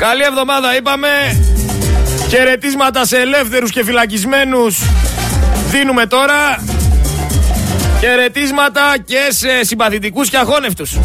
[0.00, 1.08] Καλή εβδομάδα είπαμε.
[2.28, 4.78] Χαιρετίσματα σε ελεύθερους και φυλακισμένους
[5.70, 6.64] δίνουμε τώρα.
[8.00, 10.98] Χαιρετίσματα και σε συμπαθητικούς και αχώνευτους.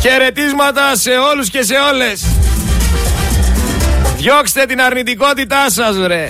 [0.00, 2.24] Χαιρετίσματα σε όλους και σε όλες.
[4.16, 6.28] Διώξτε την αρνητικότητά σας ρε.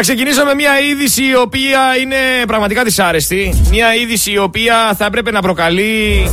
[0.00, 3.62] Θα ξεκινήσω με μια είδηση η οποία είναι πραγματικά δυσάρεστη.
[3.70, 6.26] Μια είδηση η οποία θα έπρεπε να προκαλεί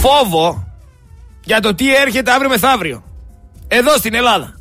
[0.00, 0.68] φόβο
[1.44, 3.04] για το τι έρχεται αύριο μεθαύριο.
[3.68, 4.54] Εδώ στην Ελλάδα.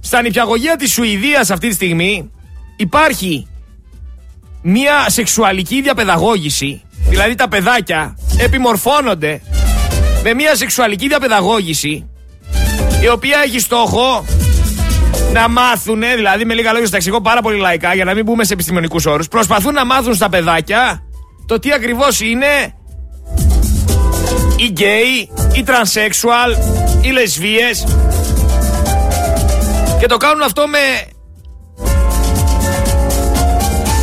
[0.00, 2.30] Στα νηπιαγωγεία της Σουηδίας αυτή τη στιγμή
[2.76, 3.46] υπάρχει
[4.62, 6.82] μια σεξουαλική διαπαιδαγώγηση.
[7.08, 9.40] Δηλαδή τα παιδάκια επιμορφώνονται
[10.22, 12.06] με μια σεξουαλική διαπαιδαγώγηση
[13.02, 14.24] η οποία έχει στόχο
[15.32, 18.44] να μάθουν, δηλαδή με λίγα λόγια στα εξηγώ πάρα πολύ λαϊκά για να μην μπούμε
[18.44, 21.02] σε επιστημονικούς όρους, προσπαθούν να μάθουν στα παιδάκια
[21.46, 22.74] το τι ακριβώς είναι
[24.56, 26.56] οι γκέι, οι τρανσέξουαλ,
[27.00, 27.86] οι λεσβίες
[30.00, 30.78] και το κάνουν αυτό με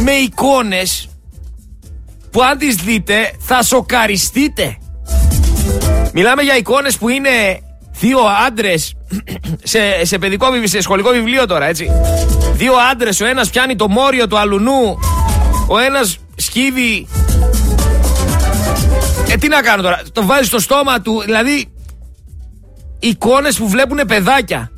[0.04, 1.10] με εικόνες
[2.32, 4.78] που αν τις δείτε θα σοκαριστείτε.
[6.14, 7.60] Μιλάμε για εικόνες που είναι
[8.00, 8.94] δύο άντρες
[9.64, 11.92] σε, σε παιδικό σε σχολικό βιβλίο τώρα έτσι.
[12.54, 15.00] Δύο άντρες, ο ένας πιάνει το μόριο του αλουνού,
[15.68, 17.08] ο ένας σκύβει
[19.30, 21.72] ε, τι να κάνω τώρα, το βάζει στο στόμα του, δηλαδή
[23.00, 24.72] εικόνες που βλέπουν παιδάκια.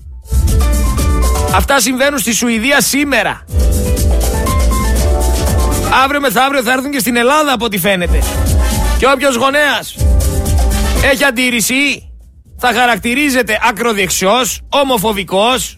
[1.55, 3.45] Αυτά συμβαίνουν στη Σουηδία σήμερα.
[6.03, 8.23] Αύριο μεθαύριο θα έρθουν και στην Ελλάδα από ό,τι φαίνεται.
[8.97, 9.95] Και όποιος γονέας
[11.11, 12.10] έχει αντίρρηση
[12.63, 15.77] θα χαρακτηρίζεται ακροδεξιός, ομοφοβικός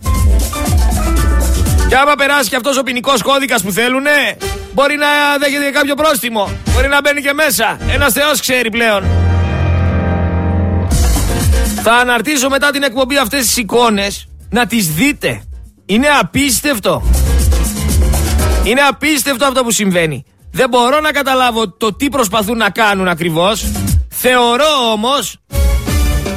[1.87, 4.37] και άμα περάσει και αυτός ο ποινικός κώδικας που θέλουνε
[4.73, 5.07] μπορεί να
[5.39, 6.51] δέχεται κάποιο πρόστιμο.
[6.73, 7.77] Μπορεί να μπαίνει και μέσα.
[7.89, 9.03] Ένας θεός ξέρει πλέον.
[11.83, 15.43] Θα αναρτήσω μετά την εκπομπή αυτές τις εικόνες να τις δείτε.
[15.85, 17.03] Είναι απίστευτο.
[18.63, 20.25] Είναι απίστευτο αυτό που συμβαίνει.
[20.51, 23.71] Δεν μπορώ να καταλάβω το τι προσπαθούν να κάνουν ακριβώς.
[24.09, 25.37] Θεωρώ όμως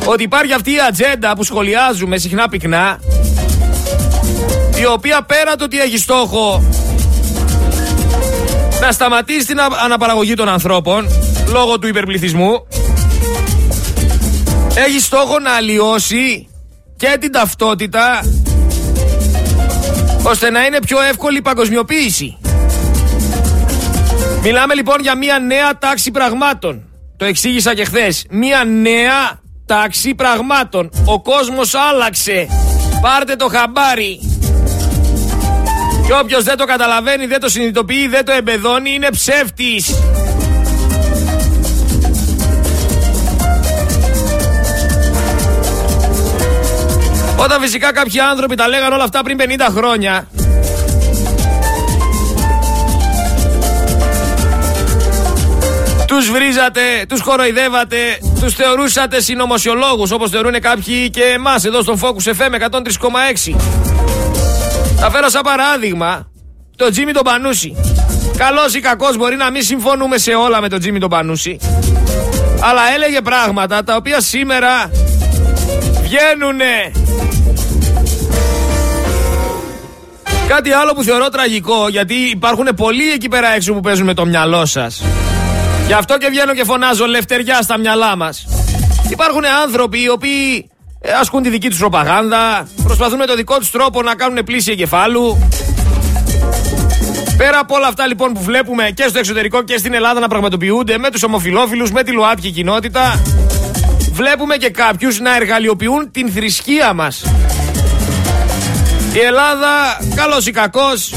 [0.06, 3.00] ότι υπάρχει αυτή η ατζέντα που σχολιάζουμε συχνά πυκνά
[4.80, 6.64] η οποία πέρα το ότι έχει στόχο
[8.80, 11.06] να σταματήσει την αναπαραγωγή των ανθρώπων
[11.48, 12.66] λόγω του υπερπληθυσμού
[14.74, 16.48] έχει στόχο να αλλοιώσει
[16.96, 18.20] και την ταυτότητα
[20.22, 22.38] ώστε να είναι πιο εύκολη η παγκοσμιοποίηση.
[24.42, 26.82] Μιλάμε λοιπόν για μια νέα τάξη πραγμάτων.
[27.16, 28.26] Το εξήγησα και χθες.
[28.30, 30.90] Μια νέα τάξη πραγμάτων.
[31.04, 32.48] Ο κόσμος άλλαξε.
[33.00, 34.20] Πάρτε το χαμπάρι.
[36.06, 39.94] Και όποιος δεν το καταλαβαίνει, δεν το συνειδητοποιεί, δεν το εμπεδώνει, είναι ψεύτης.
[47.38, 50.28] Όταν φυσικά κάποιοι άνθρωποι τα λέγανε όλα αυτά πριν 50 χρόνια
[56.06, 62.30] Τους βρίζατε, τους χοροϊδεύατε, τους θεωρούσατε συνωμοσιολόγους όπως θεωρούν κάποιοι και εμάς εδώ στον Focus
[62.30, 63.56] FM 103,6
[64.96, 66.30] Θα φέρω σαν παράδειγμα
[66.76, 67.76] το Τζίμι τον Πανούση.
[68.36, 71.58] Καλός ή κακός μπορεί να μην συμφωνούμε σε όλα με τον Τζίμι τον Πανούση
[72.60, 74.90] αλλά έλεγε πράγματα τα οποία σήμερα
[76.02, 76.92] βγαίνουνε.
[80.48, 84.26] Κάτι άλλο που θεωρώ τραγικό, γιατί υπάρχουν πολλοί εκεί πέρα έξω που παίζουν με το
[84.26, 85.02] μυαλό σας.
[85.86, 88.46] Γι' αυτό και βγαίνω και φωνάζω λευτεριά στα μυαλά μας.
[89.08, 90.70] Υπάρχουν άνθρωποι οι οποίοι
[91.00, 94.70] ε, ασκούν τη δική τους προπαγάνδα, προσπαθούν με το δικό τους τρόπο να κάνουν πλήση
[94.70, 95.48] εγκεφάλου.
[97.36, 100.98] Πέρα από όλα αυτά λοιπόν που βλέπουμε και στο εξωτερικό και στην Ελλάδα να πραγματοποιούνται
[100.98, 103.22] με τους ομοφιλόφιλους, με τη ΛΟΑΤΚΙ κοινότητα,
[104.12, 107.24] βλέπουμε και κάποιους να εργαλειοποιούν την θρησκεία μας.
[109.14, 111.12] Η Ελλάδα, καλός ή κακός,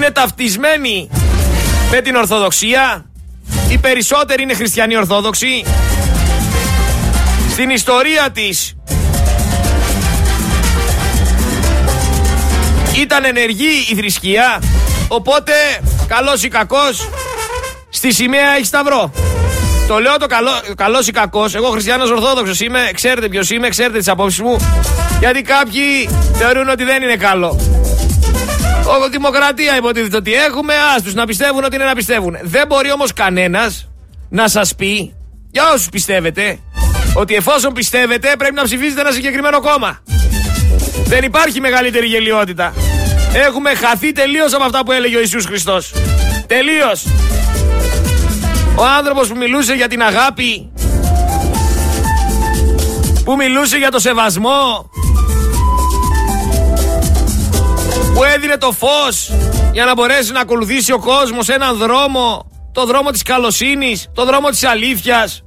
[0.00, 1.10] είναι ταυτισμένη
[1.90, 3.04] με την Ορθοδοξία.
[3.68, 5.64] Οι περισσότεροι είναι χριστιανοί Ορθόδοξοι.
[7.50, 8.76] Στην ιστορία της
[12.96, 14.62] ήταν ενεργή η θρησκεία.
[15.08, 15.52] Οπότε,
[16.06, 17.08] καλός ή κακός,
[17.90, 19.12] στη σημαία έχει σταυρό.
[19.88, 21.54] Το λέω το καλό καλός ή κακός.
[21.54, 22.90] Εγώ χριστιανός Ορθόδοξος είμαι.
[22.94, 24.56] Ξέρετε ποιος είμαι, ξέρετε τις απόψεις μου.
[25.18, 27.79] Γιατί κάποιοι θεωρούν ότι δεν είναι καλό.
[28.90, 30.74] Ο δημοκρατία υποτίθεται ότι έχουμε.
[30.74, 32.36] Α τους να πιστεύουν ότι είναι να πιστεύουν.
[32.42, 33.88] Δεν μπορεί όμως κανένας
[34.28, 35.14] να σας πει
[35.50, 36.58] Για όσους πιστεύετε
[37.14, 40.02] ότι εφόσον πιστεύετε πρέπει να ψηφίσετε ένα συγκεκριμένο κόμμα.
[41.04, 42.74] Δεν υπάρχει μεγαλύτερη γελιότητα.
[43.32, 45.92] Έχουμε χαθεί τελείως από αυτά που έλεγε ο Ιησούς Χριστός.
[46.46, 47.06] Τελείως.
[48.74, 50.70] Ο άνθρωπος που μιλούσε για την αγάπη,
[53.24, 54.90] που μιλούσε για το σεβασμό,
[58.20, 59.30] που έδινε το φως
[59.72, 64.48] για να μπορέσει να ακολουθήσει ο κόσμος έναν δρόμο, το δρόμο της καλοσύνης, το δρόμο
[64.48, 65.42] της αλήθειας.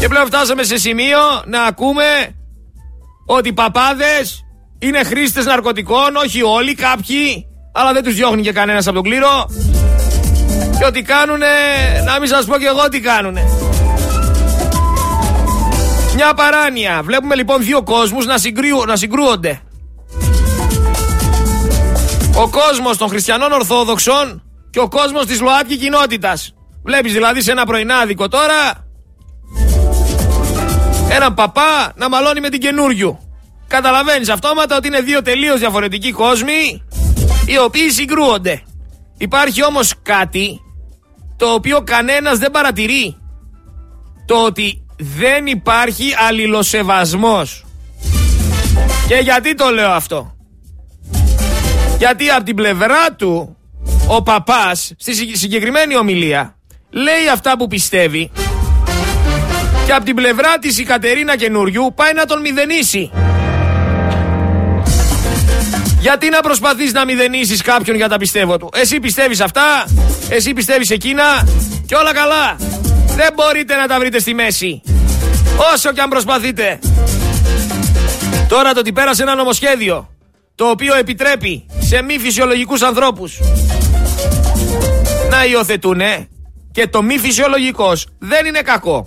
[0.00, 2.04] Και πλέον φτάσαμε σε σημείο να ακούμε
[3.26, 4.44] ότι οι παπάδες
[4.78, 9.50] είναι χρήστες ναρκωτικών, όχι όλοι, κάποιοι, αλλά δεν τους διώχνει και κανένας από τον κλήρο.
[10.78, 11.46] Και ότι κάνουνε,
[12.04, 13.44] να μην σας πω και εγώ τι κάνουνε.
[16.14, 17.00] Μια παράνοια.
[17.04, 18.34] Βλέπουμε λοιπόν δύο κόσμους να,
[18.86, 19.60] να συγκρούονται.
[22.38, 26.54] Ο κόσμος των χριστιανών Ορθόδοξων και ο κόσμος της ΛΟΑΤΚΙ κοινότητας.
[26.84, 28.86] Βλέπεις δηλαδή σε ένα πρωινάδικο τώρα
[31.10, 33.18] έναν παπά να μαλώνει με την καινούριου.
[33.66, 36.84] Καταλαβαίνεις αυτόματα ότι είναι δύο τελείως διαφορετικοί κόσμοι
[37.46, 38.62] οι οποίοι συγκρούονται.
[39.18, 40.60] Υπάρχει όμως κάτι
[41.36, 43.16] το οποίο κανένας δεν παρατηρεί.
[44.26, 47.64] Το ότι δεν υπάρχει αλληλοσεβασμός.
[49.08, 50.35] Και γιατί το λέω αυτό;
[51.98, 53.56] Γιατί από την πλευρά του
[54.08, 56.56] ο παπάς στη συγκεκριμένη ομιλία
[56.90, 58.30] λέει αυτά που πιστεύει
[59.86, 63.10] και από την πλευρά της η Κατερίνα καινούριου πάει να τον μηδενίσει.
[66.00, 68.70] Γιατί να προσπαθείς να μηδενίσεις κάποιον για τα πιστεύω του.
[68.74, 69.86] Εσύ πιστεύεις αυτά,
[70.28, 71.24] εσύ πιστεύεις εκείνα
[71.86, 72.56] και όλα καλά.
[73.16, 74.82] Δεν μπορείτε να τα βρείτε στη μέση.
[75.74, 76.78] Όσο και αν προσπαθείτε.
[78.48, 80.08] Τώρα το ότι πέρασε ένα νομοσχέδιο
[80.54, 83.40] το οποίο επιτρέπει σε μη φυσιολογικούς ανθρώπους
[85.30, 86.00] να υιοθετούν
[86.72, 89.06] και το μη φυσιολογικός δεν είναι κακό.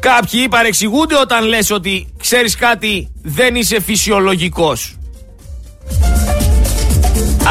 [0.00, 4.96] Κάποιοι παρεξηγούνται όταν λες ότι ξέρεις κάτι δεν είσαι φυσιολογικός.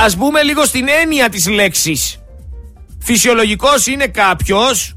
[0.06, 2.18] Ας μπούμε λίγο στην έννοια της λέξης.
[3.04, 4.96] Φυσιολογικός είναι κάποιος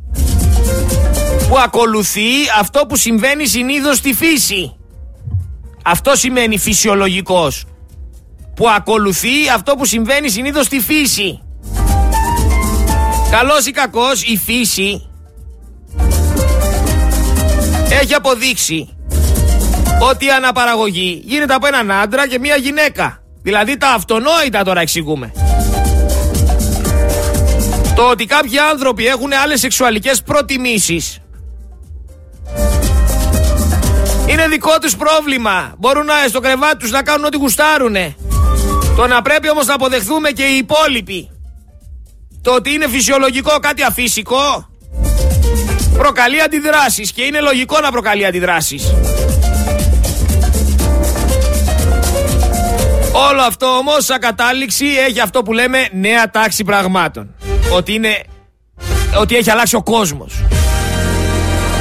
[1.49, 2.31] που ακολουθεί
[2.61, 4.77] αυτό που συμβαίνει συνήθως στη φύση.
[5.85, 7.65] Αυτό σημαίνει φυσιολογικός.
[8.61, 11.43] Που ακολουθεί αυτό που συμβαίνει συνήθως στη φύση.
[13.31, 15.09] Καλός ή κακός η φύση
[18.01, 18.89] έχει αποδείξει
[20.11, 23.23] ότι η αναπαραγωγή γίνεται από έναν άντρα και μία γυναίκα.
[23.43, 25.33] Δηλαδή τα αυτονόητα τώρα εξηγούμε.
[27.95, 31.19] Το ότι κάποιοι άνθρωποι έχουν άλλες σεξουαλικές προτιμήσεις
[34.27, 35.75] είναι δικό τους πρόβλημα.
[35.79, 38.17] Μπορούν να, στο κρεβάτι τους να κάνουν ό,τι γουστάρουνε.
[39.01, 41.31] Το να πρέπει όμως να αποδεχθούμε και οι υπόλοιποι.
[42.43, 44.69] Το ότι είναι φυσιολογικό κάτι αφύσικο
[45.93, 48.95] προκαλεί αντιδράσεις και είναι λογικό να προκαλεί αντιδράσεις.
[53.13, 57.35] Όλο αυτό όμως σαν κατάληξη έχει αυτό που λέμε νέα τάξη πραγμάτων.
[57.73, 58.23] Ότι είναι
[59.19, 60.45] ότι έχει αλλάξει ο κόσμος.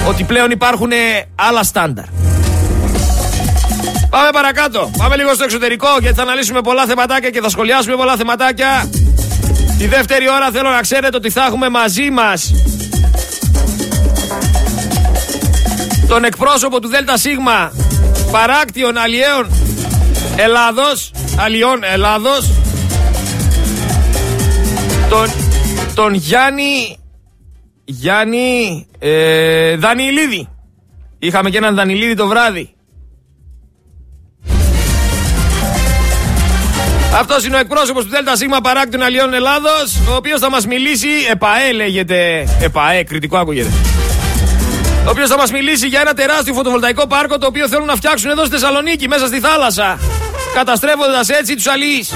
[0.08, 0.92] Ότι πλέον υπάρχουν
[1.36, 2.29] άλλα στάνταρ.
[4.10, 4.92] Πάμε παρακάτω.
[4.98, 8.90] Πάμε λίγο στο εξωτερικό γιατί θα αναλύσουμε πολλά θεματάκια και θα σχολιάσουμε πολλά θεματάκια.
[9.78, 12.54] Τη δεύτερη ώρα θέλω να ξέρετε ότι θα έχουμε μαζί μας
[16.08, 17.26] τον εκπρόσωπο του ΔΣ
[18.32, 19.50] παράκτιων αλλιέων
[20.36, 22.50] Ελλάδος αλλιών Ελλάδος
[25.10, 25.28] τον,
[25.96, 26.98] τον Γιάννη
[27.86, 30.50] Γιάννη ε, Δανιλίδη
[31.20, 32.74] είχαμε και έναν Δανιλίδη το βράδυ
[37.14, 41.08] Αυτός είναι ο εκπρόσωπος του ΔΣ Παράκτων Αλλιών Ελλάδος, ο οποίος θα μας μιλήσει.
[41.32, 42.48] ΕΠΑΕ λέγεται.
[42.62, 43.70] ΕΠΑΕ, κριτικό ακούγεται.
[45.06, 48.30] Ο οποίος θα μας μιλήσει για ένα τεράστιο φωτοβολταϊκό πάρκο το οποίο θέλουν να φτιάξουν
[48.30, 50.00] εδώ στη Θεσσαλονίκη, μέσα στη θάλασσα.
[50.54, 52.14] Καταστρέφοντας έτσι τους αλληλείς.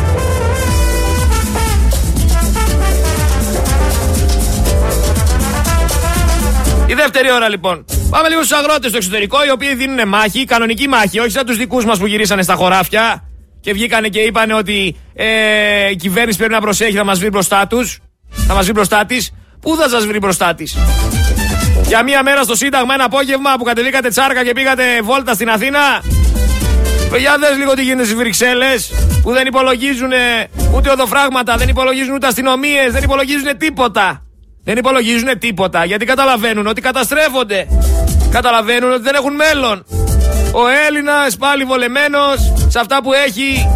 [6.88, 7.86] Η δεύτερη ώρα λοιπόν.
[8.10, 11.58] Πάμε λίγο στους αγρότες στο εξωτερικό, οι οποίοι δίνουν μάχη, κανονική μάχη, όχι σαν τους
[11.58, 13.24] δικούς μας που γυρίσανε στα χωράφια
[13.64, 17.68] και βγήκανε και είπαν ότι ε, η κυβέρνηση πρέπει να προσέχει να μας βρει μπροστά
[17.68, 18.00] τους.
[18.48, 19.34] Να μας βρει μπροστά της.
[19.62, 20.78] Πού θα σας βρει μπροστά της;
[21.88, 25.80] Για μία μέρα στο Σύνταγμα, ένα απόγευμα που κατεβήκατε τσάρκα και πήγατε βόλτα στην Αθήνα.
[27.18, 28.92] Για δες λίγο τι γίνεται στις Βρυξέλλες
[29.22, 30.12] που δεν υπολογίζουν
[30.76, 34.26] ούτε οδοφράγματα, δεν υπολογίζουν ούτε αστυνομίες, δεν υπολογίζουν τίποτα.
[34.64, 37.68] Δεν υπολογίζουν τίποτα γιατί καταλαβαίνουν ότι καταστρέφονται.
[38.32, 39.86] Καταλαβαίνουν ότι δεν έχουν μέλλον.
[40.52, 43.68] Ο Έλληνας πάλι βολεμένος σε αυτά που έχει.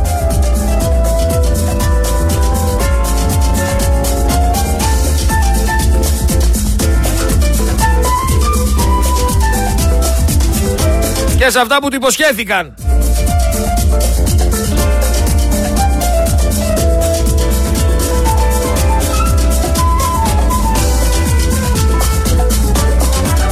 [11.37, 12.73] Και σε αυτά που του υποσχέθηκαν.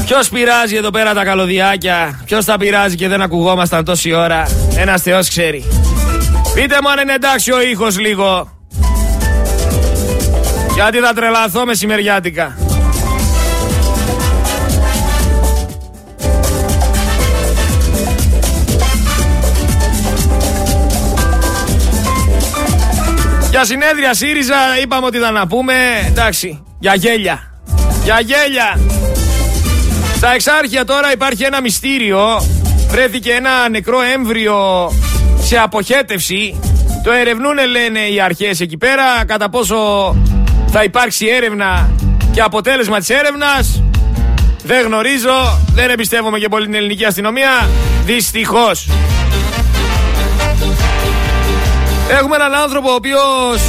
[0.05, 4.47] Ποιος πειράζει εδώ πέρα τα καλωδιάκια, ποιος τα πειράζει και δεν ακουγόμασταν τόση ώρα;
[4.77, 5.63] Ένας Θεός ξέρει.
[6.53, 8.51] Πείτε μου αν είναι εντάξει ο ήχος λίγο.
[10.75, 12.57] Γιατί θα τρελαθώ μεσημεριάτικα.
[23.49, 25.73] Για συνέδρια ΣΥΡΙΖΑ είπαμε ότι θα να πούμε,
[26.07, 27.39] εντάξει, για γέλια.
[28.03, 28.79] Για γέλια.
[30.15, 32.45] Στα εξάρχεια τώρα υπάρχει ένα μυστήριο.
[32.89, 34.91] Βρέθηκε ένα νεκρό έμβριο
[35.41, 36.59] σε αποχέτευση.
[37.03, 39.75] Το ερευνούν λένε οι αρχές εκεί πέρα κατά πόσο
[40.67, 41.89] θα υπάρξει έρευνα
[42.33, 43.83] και αποτέλεσμα της έρευνας.
[44.63, 47.69] Δεν γνωρίζω, δεν εμπιστεύομαι και πολύ την ελληνική αστυνομία.
[48.05, 48.87] Δυστυχώς.
[52.09, 53.61] Έχουμε έναν άνθρωπο ο οποίος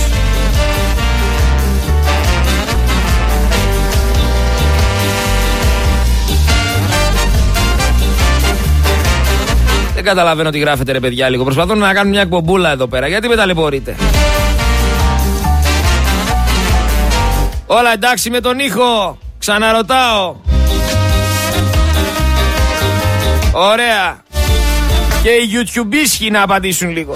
[10.06, 11.44] καταλαβαίνω τι γράφετε ρε παιδιά λίγο.
[11.44, 13.06] Προσπαθώ να κάνω μια εκπομπούλα εδώ πέρα.
[13.08, 13.96] Γιατί με ταλαιπωρείτε;
[17.66, 19.18] Όλα εντάξει με τον ήχο.
[19.38, 20.36] Ξαναρωτάω.
[23.52, 24.24] Ωραία.
[25.22, 27.14] Και οι YouTubeίσχοι να απαντήσουν λίγο.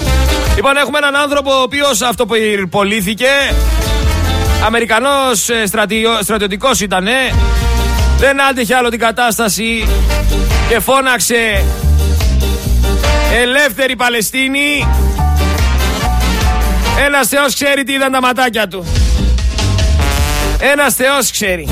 [0.54, 3.28] Λοιπόν, έχουμε έναν άνθρωπο ο οποίος αυτοπολύθηκε.
[4.66, 5.66] Αμερικανός ε,
[6.22, 7.06] στρατιωτικός ήταν.
[8.18, 9.86] Δεν άντεχε άλλο την κατάσταση
[10.68, 11.64] και φώναξε
[13.32, 14.86] Ελεύθερη Παλαιστίνη.
[17.06, 18.86] Ένας Θεός ξέρει τι είδαν τα ματάκια του.
[20.58, 21.68] Ένας Θεός ξέρει.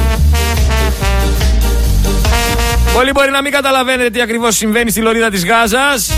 [2.94, 6.10] Πολλοί μπορεί να μην καταλαβαίνετε τι ακριβώς συμβαίνει στη λωρίδα της Γάζας.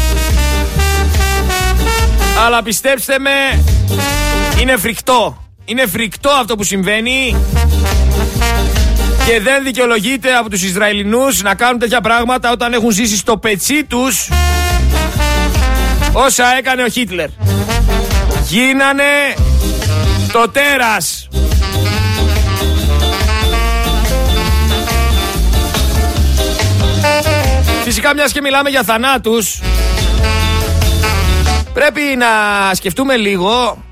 [2.47, 3.64] Αλλά πιστέψτε με,
[4.61, 5.44] είναι φρικτό.
[5.64, 7.37] Είναι φρικτό αυτό που συμβαίνει.
[9.26, 13.85] Και δεν δικαιολογείται από τους Ισραηλινούς να κάνουν τέτοια πράγματα όταν έχουν ζήσει στο πετσί
[13.85, 14.28] τους
[16.12, 17.29] όσα έκανε ο Χίτλερ.
[18.47, 19.35] Γίνανε
[20.33, 21.29] το τέρας.
[27.85, 29.61] Φυσικά μιας και μιλάμε για θανάτους
[31.73, 32.26] Πρέπει να
[32.75, 33.85] σκεφτούμε λίγο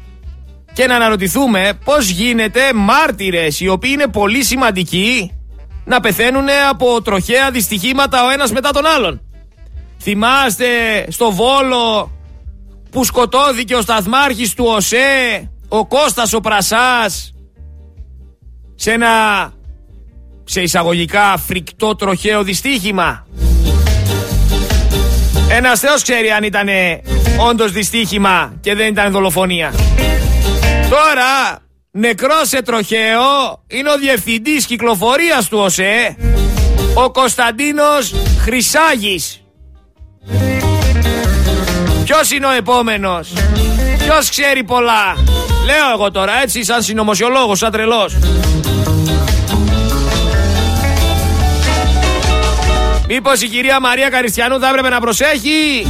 [0.73, 5.33] και να αναρωτηθούμε πώς γίνεται μάρτυρες οι οποίοι είναι πολύ σημαντικοί
[5.85, 9.28] να πεθαίνουν από τροχαία δυστυχήματα ο ένας μετά τον άλλον.
[10.01, 10.67] Θυμάστε
[11.09, 12.11] στο Βόλο
[12.91, 17.35] που σκοτώθηκε ο σταθμάρχης του ΟΣΕ, ο Κώστας ο Πρασάς,
[18.75, 19.09] σε ένα
[20.45, 23.27] σε εισαγωγικά φρικτό τροχαίο δυστύχημα.
[25.51, 26.69] Ένας Θεός ξέρει αν ήταν
[27.49, 29.75] όντως δυστύχημα και δεν ήταν δολοφονία.
[30.91, 31.59] Τώρα,
[31.91, 36.17] νεκρός σε τροχαίο είναι ο διευθυντής κυκλοφορίας του ΟΣΕ,
[36.95, 39.38] ο Κωνσταντίνος Χρυσάγης.
[42.05, 43.33] Ποιος είναι ο επόμενος,
[43.99, 45.15] Ποιος ξέρει πολλά;
[45.65, 48.17] Λέω εγώ τώρα έτσι, σαν συνωμοσιολόγος, σαν τρελός.
[53.09, 55.87] Μήπως η κυρία Μαρία Καριστιανού θα έπρεπε να προσέχει;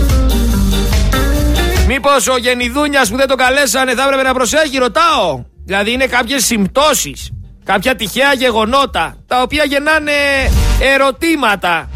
[1.86, 5.42] Μήπως ο Γενιδούνιας που δεν το καλέσανε θα έπρεπε να προσέχει, ρωτάω.
[5.64, 7.30] Δηλαδή είναι κάποιες συμπτώσεις,
[7.64, 10.12] κάποια τυχαία γεγονότα, τα οποία γεννάνε
[10.94, 11.88] ερωτήματα.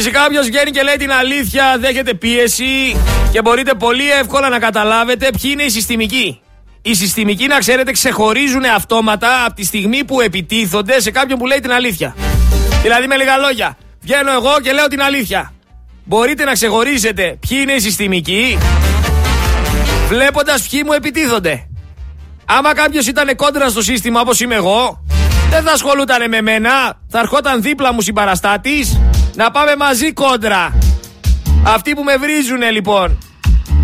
[0.00, 2.96] Φυσικά όποιος βγαίνει και λέει την αλήθεια δέχεται πίεση
[3.32, 6.40] και μπορείτε πολύ εύκολα να καταλάβετε ποιοι είναι οι συστημικοί.
[6.82, 11.60] Οι συστημικοί, να ξέρετε, ξεχωρίζουν αυτόματα από τη στιγμή που επιτίθονται σε κάποιον που λέει
[11.60, 12.14] την αλήθεια.
[12.82, 15.52] Δηλαδή, με λίγα λόγια, βγαίνω εγώ και λέω την αλήθεια.
[16.04, 18.58] Μπορείτε να ξεχωρίσετε ποιοι είναι οι συστημικοί,
[20.08, 21.68] βλέποντας ποιοι μου επιτίθονται.
[22.44, 25.04] Άμα κάποιος ήταν κόντρα στο σύστημα όπως είμαι εγώ,
[25.50, 26.70] δεν θα ασχολούταν με μένα,
[27.08, 28.98] θα ερχόταν δίπλα μου συμπαραστάτης
[29.38, 30.78] να πάμε μαζί κόντρα.
[31.66, 33.18] Αυτοί που με βρίζουν λοιπόν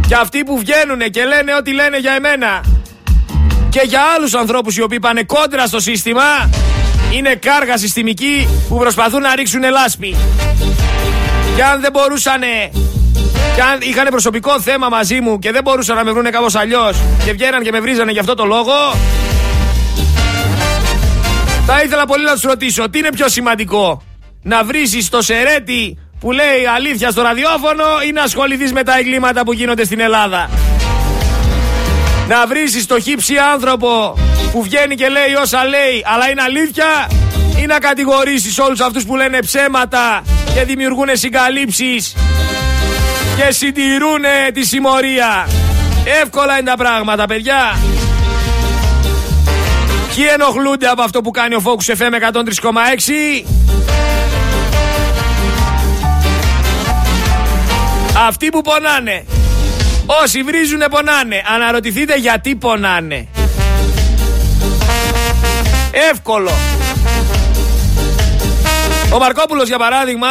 [0.08, 2.60] και αυτοί που βγαίνουν και λένε ό,τι λένε για εμένα
[3.68, 6.22] και για άλλους ανθρώπους οι οποίοι πάνε κόντρα στο σύστημα
[7.12, 10.16] είναι κάργα συστημική που προσπαθούν να ρίξουν λάσπη.
[11.56, 12.40] Και αν δεν μπορούσαν
[13.54, 16.96] και αν είχαν προσωπικό θέμα μαζί μου και δεν μπορούσαν να με βρουν κάπως αλλιώς
[17.24, 18.72] και βγαίναν και με βρίζανε για αυτό το λόγο
[21.66, 24.02] θα ήθελα πολύ να τους ρωτήσω τι είναι πιο σημαντικό
[24.44, 29.44] να βρήσεις το σερέτι που λέει αλήθεια στο ραδιόφωνο ή να ασχοληθείς με τα εγκλήματα
[29.44, 30.50] που γίνονται στην Ελλάδα.
[32.28, 34.18] Να βρεις το χύψη άνθρωπο
[34.52, 36.86] που βγαίνει και λέει όσα λέει αλλά είναι αλήθεια
[37.62, 40.22] ή να κατηγορήσεις όλους αυτούς που λένε ψέματα
[40.54, 42.14] και δημιουργούν συγκαλύψεις
[43.36, 44.22] και συντηρούν
[44.54, 45.48] τη συμμορία.
[46.22, 47.76] Εύκολα είναι τα πράγματα, παιδιά.
[50.14, 53.44] Ποιοι ενοχλούνται από αυτό που κάνει ο Focus FM 103,6
[58.16, 59.24] Αυτοί που πονάνε.
[60.06, 61.42] Όσοι βρίζουνε πονάνε.
[61.54, 63.28] Αναρωτηθείτε γιατί πονάνε.
[66.10, 66.50] Εύκολο.
[69.12, 70.28] Ο Μαρκόπουλος για παράδειγμα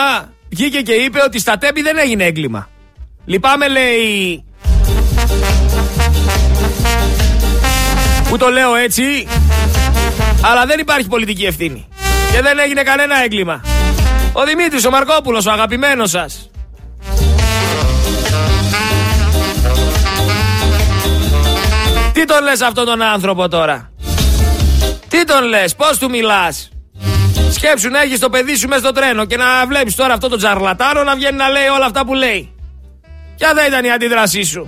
[0.50, 2.70] Βγήκε και είπε ότι στα τέπη δεν έγινε έγκλημα.
[3.26, 4.44] Λυπάμαι λέει.
[8.30, 9.28] Που το λέω έτσι
[10.42, 11.88] Αλλά δεν υπάρχει πολιτική ευθύνη.
[12.32, 13.62] Και δεν έγινε κανένα έγκλημα.
[14.34, 16.52] Ο Δημήτρης ο Μαρκόπουλος ο αγαπημένος σας
[22.24, 23.92] Τι τον λες αυτόν τον άνθρωπο τώρα;
[25.08, 26.70] Τι τον λες; Πώς του μιλάς;
[27.52, 30.38] Σκέψου να έχεις το παιδί σου μέσα στο τρένο Και να βλέπεις τώρα αυτό το
[30.38, 32.52] τζαρλατάρο Να βγαίνει να λέει όλα αυτά που λέει
[33.38, 34.68] Ποια θα ήταν η αντίδρασή σου;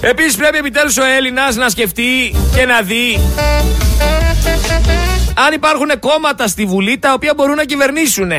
[0.00, 3.20] Επίσης πρέπει επιτέλους ο Έλληνας να σκεφτεί και να δει
[5.46, 8.30] αν υπάρχουν κόμματα στη Βουλή τα οποία μπορούν να κυβερνήσουν.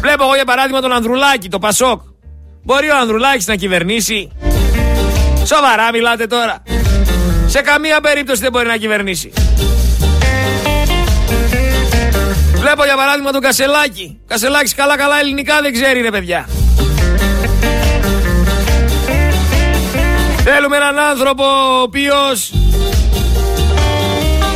[0.00, 2.00] Βλέπω εγώ για παράδειγμα τον Ανδρουλάκη, το Πασόκ.
[2.66, 4.30] Μπορεί ο Ανδρουλάκης να κυβερνήσει;
[5.44, 6.62] Σοβαρά μιλάτε τώρα.
[7.46, 9.32] Σε καμία περίπτωση δεν μπορεί να κυβερνήσει.
[12.54, 14.20] Βλέπω για παράδειγμα τον Κασελάκη.
[14.26, 16.48] Κασελάκης καλά καλά ελληνικά δεν ξέρει ρε παιδιά.
[20.44, 22.52] Θέλουμε έναν άνθρωπο ο οποίος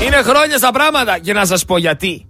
[0.07, 2.27] είναι χρόνια στα πράγματα και να σας πω γιατί.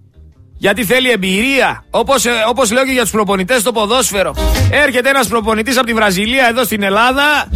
[0.59, 1.85] Γιατί θέλει εμπειρία.
[1.91, 4.35] Όπως, ε, όπως λέω και για τους προπονητές στο ποδόσφαιρο.
[4.71, 7.49] Έρχεται ένας προπονητής από τη Βραζιλία εδώ στην Ελλάδα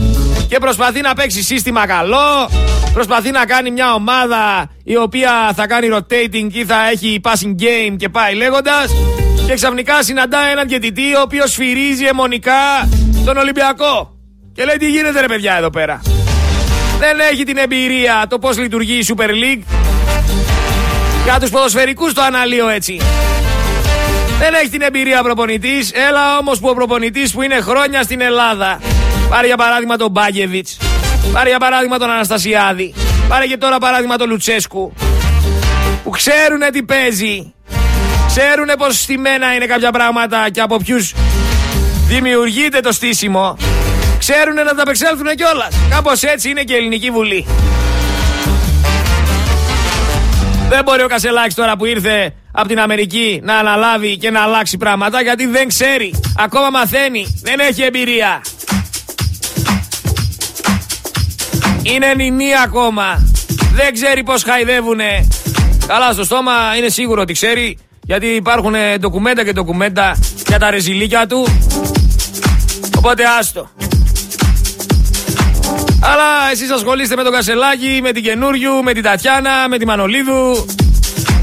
[0.52, 2.50] και προσπαθεί να παίξει σύστημα καλό.
[2.92, 7.96] Προσπαθεί να κάνει μια ομάδα η οποία θα κάνει rotating ή θα έχει passing game
[7.96, 8.92] και πάει λέγοντας.
[9.46, 12.88] Και ξαφνικά συναντά έναν διαιτητή ο οποίος σφυρίζει αιμονικά
[13.24, 14.16] τον Ολυμπιακό.
[14.54, 16.00] Και λέει τι γίνεται ρε παιδιά εδώ πέρα;
[16.98, 19.62] Δεν έχει την εμπειρία το πώς λειτουργεί η Super League.
[21.24, 23.00] Για τους ποδοσφαιρικούς το αναλύω έτσι.
[24.38, 25.92] Δεν έχει την εμπειρία προπονητής.
[26.08, 28.78] Έλα όμως που ο προπονητής που είναι χρόνια στην Ελλάδα.
[29.32, 30.76] Πάρε για παράδειγμα τον Μπάγεβιτς.
[31.32, 32.94] Πάρε για παράδειγμα τον Αναστασιάδη.
[33.28, 34.92] Πάρε και τώρα παράδειγμα τον Λουτσέσκου.
[36.04, 37.54] Που ξέρουνε τι παίζει.
[38.26, 41.14] Ξέρουνε πως στημένα είναι κάποια πράγματα και από ποιους
[42.06, 43.56] δημιουργείται το στήσιμο
[44.18, 45.74] ξέρουν να τα απεξέλθουν κιόλας.
[45.90, 47.46] Κάπως έτσι είναι και η Ελληνική Βουλή.
[50.68, 54.76] Δεν μπορεί ο Κασελάκης τώρα που ήρθε από την Αμερική να αναλάβει και να αλλάξει
[54.76, 56.20] πράγματα γιατί δεν ξέρει.
[56.38, 57.40] Ακόμα μαθαίνει.
[57.42, 58.40] Δεν έχει εμπειρία.
[61.82, 63.26] Είναι νηνή ακόμα.
[63.74, 65.28] Δεν ξέρει πώς χαϊδεύουνε.
[65.86, 70.16] Καλά στο στόμα είναι σίγουρο ότι ξέρει γιατί υπάρχουν ντοκουμέντα και ντοκουμέντα
[70.48, 71.46] για τα ρεζιλίκια του.
[72.96, 73.70] Οπότε άστο.
[76.00, 80.66] Αλλά εσείς ασχολείστε με τον Κασελάκη, με την Καινούριου, με την Τατιάνα, με τη Μανολίδου,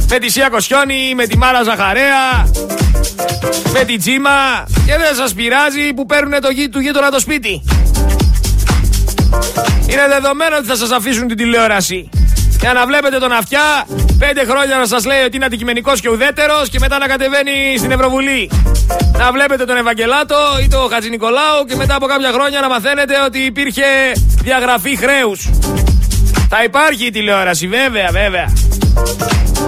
[0.09, 2.51] με τη Σία Κοσιόνη, με τη Μάρα Ζαχαρέα,
[3.73, 7.63] με την Τζίμα και δεν σας πειράζει που παίρνουν το γη του γείτονα το σπίτι.
[9.87, 12.09] Είναι δεδομένο ότι θα σας αφήσουν την τηλεόραση.
[12.59, 13.85] Για να βλέπετε τον αυτιά,
[14.19, 17.91] πέντε χρόνια να σας λέει ότι είναι αντικειμενικός και ουδέτερος και μετά να κατεβαίνει στην
[17.91, 18.51] Ευρωβουλή.
[19.17, 23.13] Να βλέπετε τον Ευαγγελάτο ή τον Χατζη Νικολάου και μετά από κάποια χρόνια να μαθαίνετε
[23.25, 23.83] ότι υπήρχε
[24.41, 25.49] διαγραφή χρέους.
[26.49, 28.53] Θα υπάρχει η τηλεόραση, βέβαια, βέβαια.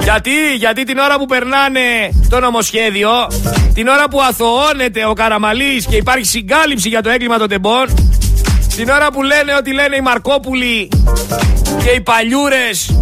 [0.02, 1.80] Γιατί, γιατί την ώρα που περνάνε
[2.30, 3.10] το νομοσχέδιο,
[3.74, 7.86] την ώρα που αθωώνεται ο Καραμαλής και υπάρχει συγκάλυψη για το έγκλημα των τεμπών,
[8.76, 10.90] την ώρα που λένε ότι λένε οι Μαρκόπουλοι
[11.84, 12.96] και οι παλιούρες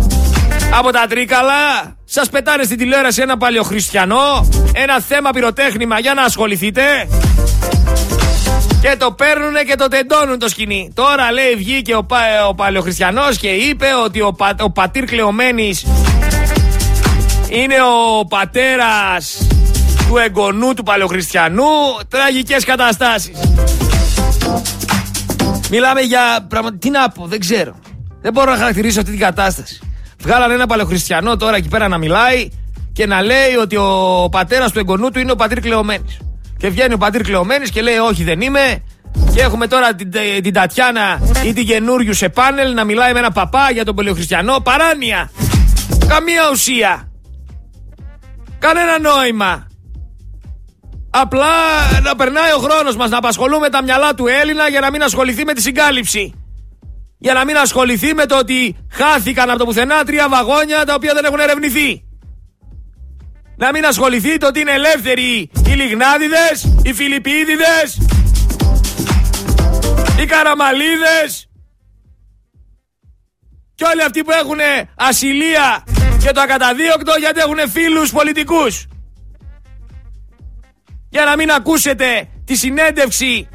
[0.73, 6.81] από τα Τρίκαλα, σας πετάνε στην τηλεόραση ένα παλιοχριστιανό, ένα θέμα πυροτέχνημα για να ασχοληθείτε.
[8.81, 10.91] Και το παίρνουν και το τεντώνουν το σκηνή.
[10.93, 15.85] Τώρα λέει βγήκε ο, πα, ο παλαιοχριστιανός και είπε ότι ο, πα, ο πατήρ Κλεωμένης
[17.49, 17.75] είναι
[18.19, 19.47] ο πατέρας
[20.07, 21.63] του εγγονού του παλαιοχριστιανού.
[22.09, 23.31] Τραγικές καταστάσεις.
[25.69, 26.79] Μιλάμε για πραγματικά.
[26.79, 27.75] Τι να πω, δεν ξέρω.
[28.21, 29.79] Δεν μπορώ να χαρακτηρίσω αυτή την κατάσταση.
[30.19, 32.49] Βγάλανε ένα παλαιοχριστιανό τώρα εκεί πέρα να μιλάει
[32.93, 36.17] και να λέει ότι ο πατέρας του εγγονού του είναι ο πατήρ Κλεωμένης.
[36.57, 38.83] Και βγαίνει ο πατήρ Κλεωμένης και λέει: Όχι, δεν είμαι.
[39.33, 40.11] Και έχουμε τώρα την,
[40.43, 44.59] την Τατιάνα ή την καινούριου σε πάνελ να μιλάει με ένα παπά για τον παλαιοχριστιανό.
[44.59, 45.31] Παράνοια.
[46.07, 47.11] Καμία ουσία.
[48.59, 49.67] Κανένα νόημα.
[51.09, 51.47] Απλά
[52.03, 55.45] να περνάει ο χρόνος μας να απασχολούμε τα μυαλά του Έλληνα για να μην ασχοληθεί
[55.45, 56.33] με τη συγκάλυψη.
[57.21, 61.13] για να μην ασχοληθεί με το ότι χάθηκαν από το πουθενά τρία βαγόνια τα οποία
[61.13, 62.03] δεν έχουν ερευνηθεί.
[63.57, 67.97] Να μην ασχοληθεί το ότι είναι ελεύθεροι οι Λιγνάδιδες, οι Φιλιππίδιδες,
[70.19, 71.49] οι Καραμαλίδες
[73.75, 74.59] και όλοι αυτοί που έχουν
[74.95, 75.83] ασυλία
[76.23, 78.85] και το ακαταδίωκτο γιατί έχουν φίλους πολιτικούς.
[81.09, 83.47] Για να μην ακούσετε τη συνέντευξη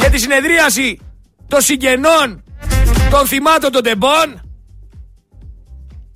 [0.00, 1.00] και τη συνεδρίαση
[1.48, 2.44] των συγγενών
[3.10, 4.40] των θυμάτων των τεμπών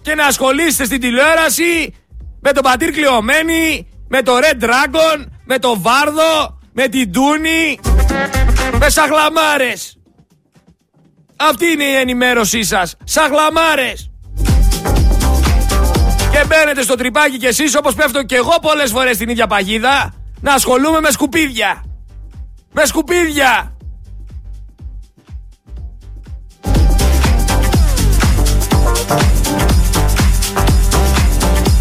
[0.03, 1.95] και να ασχολείστε στην τηλεόραση
[2.41, 7.79] με τον πατήρ Κλειωμένη, με το Red Dragon, με το Βάρδο, με την Τούνη,
[8.79, 9.99] με σαχλαμάρες.
[11.37, 12.97] Αυτή είναι η ενημέρωσή σας.
[13.05, 14.11] Σαχλαμάρες.
[16.45, 20.15] Και μπαίνετε στο τρυπάκι κι εσείς όπως πέφτω και εγώ πολλές φορές στην ίδια παγίδα
[20.41, 21.85] να ασχολούμαι με σκουπίδια.
[22.73, 23.77] Με σκουπίδια.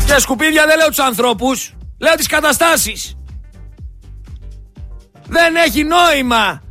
[0.06, 3.17] Και σκουπίδια δεν λέω τους ανθρώπους, λέω τις καταστάσεις.
[5.28, 6.62] Δεν έχει νόημα.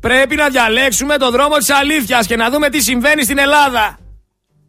[0.00, 3.96] Πρέπει να διαλέξουμε το δρόμο της αλήθειας και να δούμε τι συμβαίνει στην Ελλάδα.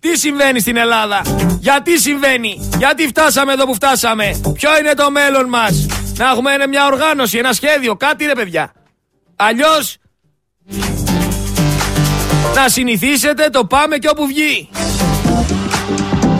[0.04, 1.22] Τι συμβαίνει στην Ελλάδα;
[1.60, 5.86] Γιατί συμβαίνει; Γιατί φτάσαμε εδώ που φτάσαμε; Ποιο είναι το μέλλον μας;
[6.18, 7.96] Να έχουμε μια οργάνωση, ένα σχέδιο.
[7.96, 8.72] Κάτι είναι παιδιά.
[9.36, 9.98] Αλλιώς
[12.56, 14.70] να συνηθίσετε το πάμε και όπου βγει.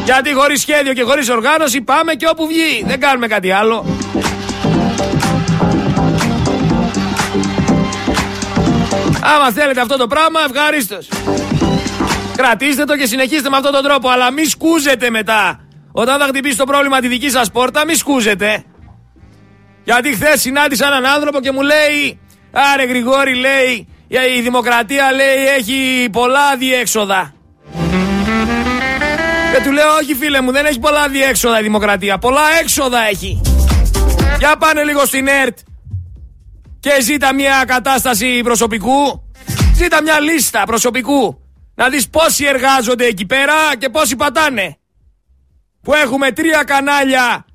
[0.04, 2.84] Γιατί χωρίς σχέδιο και χωρίς οργάνωση πάμε και όπου βγει.
[2.88, 3.86] Δεν κάνουμε κάτι άλλο.
[9.36, 11.08] Άμα θέλετε αυτό το πράγμα, ευχαρίστως.
[12.36, 14.10] Κρατήστε το και συνεχίστε με αυτόν τον τρόπο.
[14.10, 15.68] Αλλά μη σκούζετε μετά.
[15.92, 18.64] Όταν θα χτυπήσει το πρόβλημα τη δική σας πόρτα, μη σκούζετε.
[19.84, 22.20] Γιατί χθες συνάντησα έναν άνθρωπο και μου λέει,
[22.52, 23.88] Άρε Γρηγόρη, λέει,
[24.38, 27.34] η δημοκρατία λέει έχει πολλά διέξοδα.
[29.54, 32.18] Και του λέω, Όχι φίλε μου, δεν έχει πολλά διέξοδα η δημοκρατία.
[32.18, 33.42] Πολλά έξοδα έχει.
[34.38, 35.58] Για πάνε λίγο στην ΕΡΤ
[36.80, 39.32] και ζήτα μια κατάσταση προσωπικού.
[39.76, 41.43] Ζήτα μια λίστα προσωπικού.
[41.76, 44.78] Να δεις πόσοι εργάζονται εκεί πέρα και πόσοι πατάνε.
[45.82, 47.46] Που έχουμε τρία κανάλια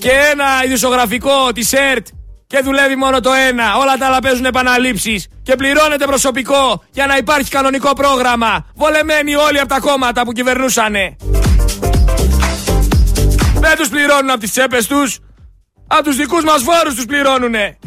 [0.00, 2.06] και ένα ειδησογραφικό της ΕΡΤ
[2.46, 3.76] και δουλεύει μόνο το ένα.
[3.76, 8.66] Όλα τα άλλα παίζουν επαναλήψεις και πληρώνεται προσωπικό για να υπάρχει κανονικό πρόγραμμα.
[8.74, 11.16] Βολεμένοι όλοι από τα κόμματα που κυβερνούσανε.
[13.54, 15.18] Δεν τους πληρώνουν από τις τσέπες τους.
[15.86, 17.78] Από τους δικούς μας φόρους τους πληρώνουνε.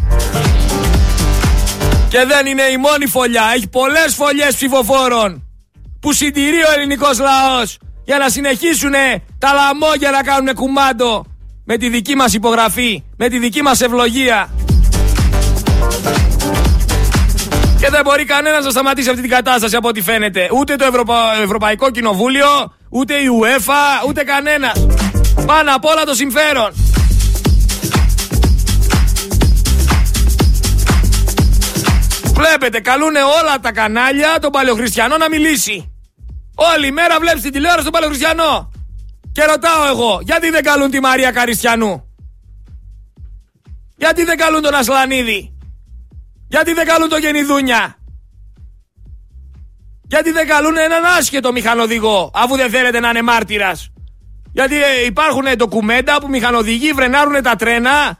[2.10, 3.52] Και δεν είναι η μόνη φωλιά.
[3.56, 5.44] Έχει πολλές φωλιές ψηφοφόρων
[6.00, 8.94] που συντηρεί ο ελληνικός λαός για να συνεχίσουν
[9.38, 11.26] τα λαμόγια να κάνουν κουμάντο
[11.66, 14.50] με τη δική μας υπογραφή, με τη δική μας ευλογία.
[17.80, 20.50] Και δεν μπορεί κανένας να σταματήσει αυτή την κατάσταση από ό,τι φαίνεται.
[20.54, 20.86] Ούτε το
[21.44, 24.86] Ευρωπαϊκό Κοινοβούλιο, ούτε η UEFA, ούτε κανένας.
[25.46, 26.89] Πάνω απ' όλα το συμφέρον.
[32.40, 35.94] Βλέπετε, καλούν όλα τα κανάλια τον Παλαιοχριστιανό να μιλήσει.
[36.56, 38.72] Όλη μέρα βλέπεις την τηλεόραση τον Παλαιοχριστιανό.
[39.32, 42.16] Και ρωτάω εγώ, γιατί δεν καλούν τη Μαρία Καριστιανού;
[43.96, 45.58] Γιατί δεν καλούν τον Ασλανίδη;
[46.48, 47.98] Γιατί δεν καλούν τον Γενιδούνια;
[50.04, 53.92] Γιατί δεν καλούν έναν άσχετο μηχανοδηγό, αφού δεν θέλετε να είναι μάρτυρας;
[54.52, 58.18] Γιατί ε, υπάρχουν ντοκουμέντα που μηχανοδηγοί βρενάρουν τα τρένα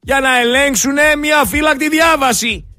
[0.00, 2.73] για να ελέγξουν μια φύλακτη διάβαση.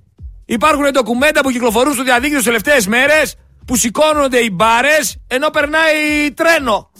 [0.46, 6.32] Υπάρχουν ντοκουμέντα που κυκλοφορούν στο διαδίκτυο τι τελευταίες μέρες που σηκώνονται οι μπάρες ενώ περνάει
[6.34, 6.92] τρένο.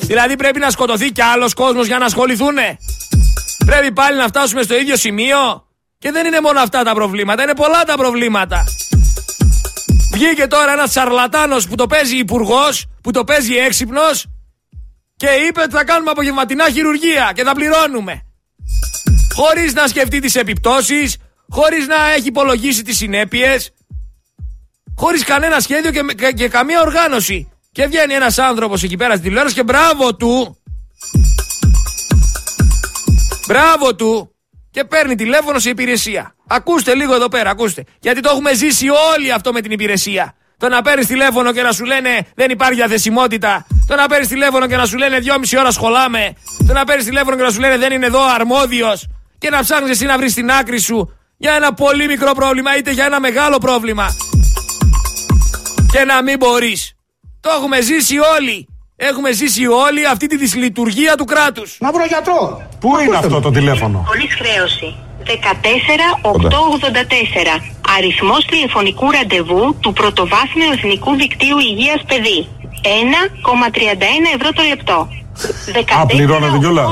[0.00, 2.56] Δηλαδή πρέπει να σκοτωθεί κι άλλος κόσμος για να ασχοληθούν.
[3.66, 5.66] Πρέπει πάλι να φτάσουμε στο ίδιο σημείο.
[5.98, 8.64] Και δεν είναι μόνο αυτά τα προβλήματα, είναι πολλά τα προβλήματα.
[10.12, 14.26] Βγήκε τώρα ένας σαρλατάνος που το παίζει υπουργός, που το παίζει έξυπνος
[15.16, 18.22] και είπε ότι θα κάνουμε απογευματινά χειρουργία και θα πληρώνουμε.
[19.34, 21.16] Χωρίς να σκεφτεί τις επιπτώσεις,
[21.48, 23.72] χωρίς να έχει υπολογίσει τις συνέπειες,
[24.96, 27.48] χωρίς κανένα σχέδιο και, και, καμία οργάνωση.
[27.72, 30.58] Και βγαίνει ένας άνθρωπος εκεί πέρα στην τηλεόραση και μπράβο του.
[33.46, 34.34] Μπράβο του
[34.70, 36.34] και παίρνει τηλέφωνο σε υπηρεσία.
[36.46, 37.84] Ακούστε λίγο εδώ πέρα, ακούστε.
[38.00, 40.34] Γιατί το έχουμε ζήσει όλοι αυτό με την υπηρεσία.
[40.56, 43.66] Το να παίρνεις τηλέφωνο και να σου λένε δεν υπάρχει διαθεσιμότητα.
[43.86, 46.32] Το να παίρνεις τηλέφωνο και να σου λένε δυόμιση ώρα σχολάμε.
[46.66, 49.06] Το να παίρνεις τηλέφωνο και να σου λένε δεν είναι εδώ αρμόδιος.
[49.38, 52.90] Και να ψάχνεις εσύ να βρεις την άκρη σου για ένα πολύ μικρό πρόβλημα είτε
[52.90, 54.16] για ένα μεγάλο πρόβλημα.
[55.92, 56.96] Και να μην μπορείς.
[57.40, 58.68] Το έχουμε ζήσει όλοι.
[58.96, 61.76] Έχουμε ζήσει όλοι αυτή τη δυσλειτουργία του κράτους.
[61.80, 62.68] Να βρω γιατρό.
[62.80, 64.94] Πού είναι αυτό το τηλέφωνο; Πολύ χρέωση.
[67.96, 72.48] Αριθμός τηλεφωνικού ραντεβού του Πρωτοβάθμιου Εθνικού Δικτύου Υγείας Παιδί.
[72.82, 75.08] 1,31 ευρώ το λεπτό.
[76.00, 76.86] Α, πληρώνετε κιόλας.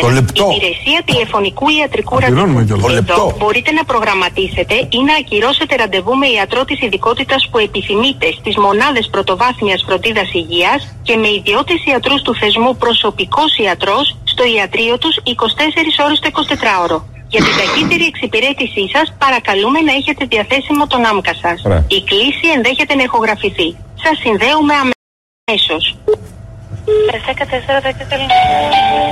[0.00, 0.44] Το λεπτό.
[0.56, 2.88] Υπηρεσία τηλεφωνικού ιατρικού ραντεβού.
[2.88, 8.56] Εδώ μπορείτε να προγραμματίσετε ή να ακυρώσετε ραντεβού με ιατρό της ειδικότητας που επιθυμείτε στις
[8.56, 15.14] μονάδες πρωτοβάθμιας φροντίδας υγείας και με ιδιώτες ιατρούς του θεσμού προσωπικός ιατρός στο ιατρείο τους
[15.24, 16.98] 24 ώρες το 24ωρο.
[17.28, 21.58] Για την ταχύτερη εξυπηρέτησή σας, παρακαλούμε να έχετε διαθέσιμο τον άμκα σας.
[21.98, 23.68] Η κλίση ενδέχεται να ηχογραφηθεί.
[24.02, 25.84] Σας συνδέουμε αμέσως.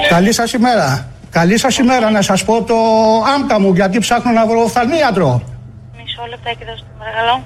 [0.09, 1.07] Καλή σας ημέρα.
[1.31, 2.75] Καλή σας ημέρα να σας πω το
[3.35, 5.43] άμκα μου γιατί ψάχνω να βρω οφθαλμίατρο.
[5.97, 7.43] Μισό λεπτάκι δώστε παρακαλώ.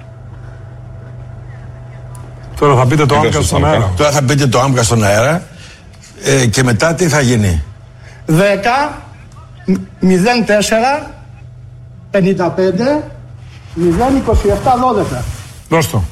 [2.59, 3.91] Τώρα θα πείτε το άμκα στον αέρα.
[3.97, 5.43] Τώρα θα πείτε το άμκα στον αέρα
[6.23, 7.63] ε, και μετά τι θα γίνει;
[8.27, 8.35] 10 04
[12.11, 12.21] 55 027
[15.11, 15.23] 12.
[15.69, 16.03] Δώσ' το.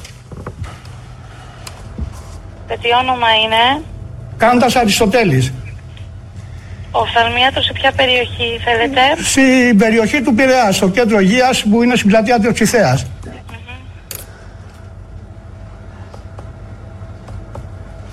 [2.66, 3.82] τι όνομα είναι;
[4.38, 5.52] Κάνοντας Αριστοτέλης.
[6.90, 11.96] Ο Οφθαλμίατρος σε ποια περιοχή θέλετε; Στην περιοχή του Πειραιά, στο κέντρο υγείας που είναι
[11.96, 13.06] στην πλατεία του Οξυθέας.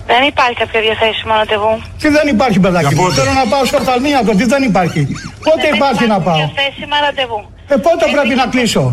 [0.08, 1.82] Δεν υπάρχει κάποιο διαθέσιμο ραντεβού.
[2.02, 3.12] Τι δεν υπάρχει, παιδάκι μου.
[3.12, 5.02] Θέλω να πάω στο οφθαλμίατρο, τι δεν υπάρχει.
[5.44, 7.40] Πότε δεν υπάρχει να πάω; Διαθέσιμα ραντεβού.
[7.68, 8.84] Ε, πότε πρέπει να κλείσω;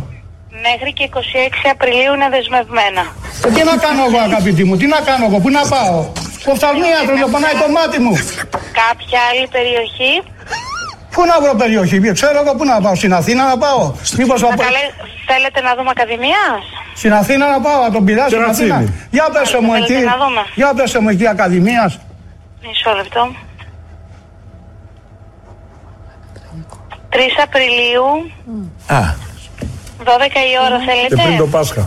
[0.66, 1.16] Μέχρι και 26
[1.74, 3.02] Απριλίου είναι δεσμευμένα.
[3.46, 5.98] Ε, τι να κάνω εγώ, αγαπητή μου, τι να κάνω εγώ, πού να πάω;
[6.46, 8.12] Οφθαλμίατρο, να πονάει το μάτι μου.
[8.82, 10.12] Κάποια άλλη περιοχή;
[11.10, 13.92] Πού να βρω περιοχή, ξέρω εγώ πού να πάω, στην Αθήνα να πάω.
[14.18, 14.66] Μήπως να πάω.
[15.26, 16.62] Θέλετε να δούμε Ακαδημίας;
[16.94, 18.84] Στην Αθήνα να πάω, να τον πειράσω στην Αθήνα.
[19.10, 20.00] Για πέσε μου εκεί,
[20.54, 21.98] για πέσε μου εκεί Ακαδημίας.
[22.66, 23.34] Μισό λεπτό.
[27.10, 28.30] 3 Απριλίου.
[28.86, 29.30] Α.
[30.10, 31.82] 12 η ώρα θέλετε; Και πριν το Πάσχα.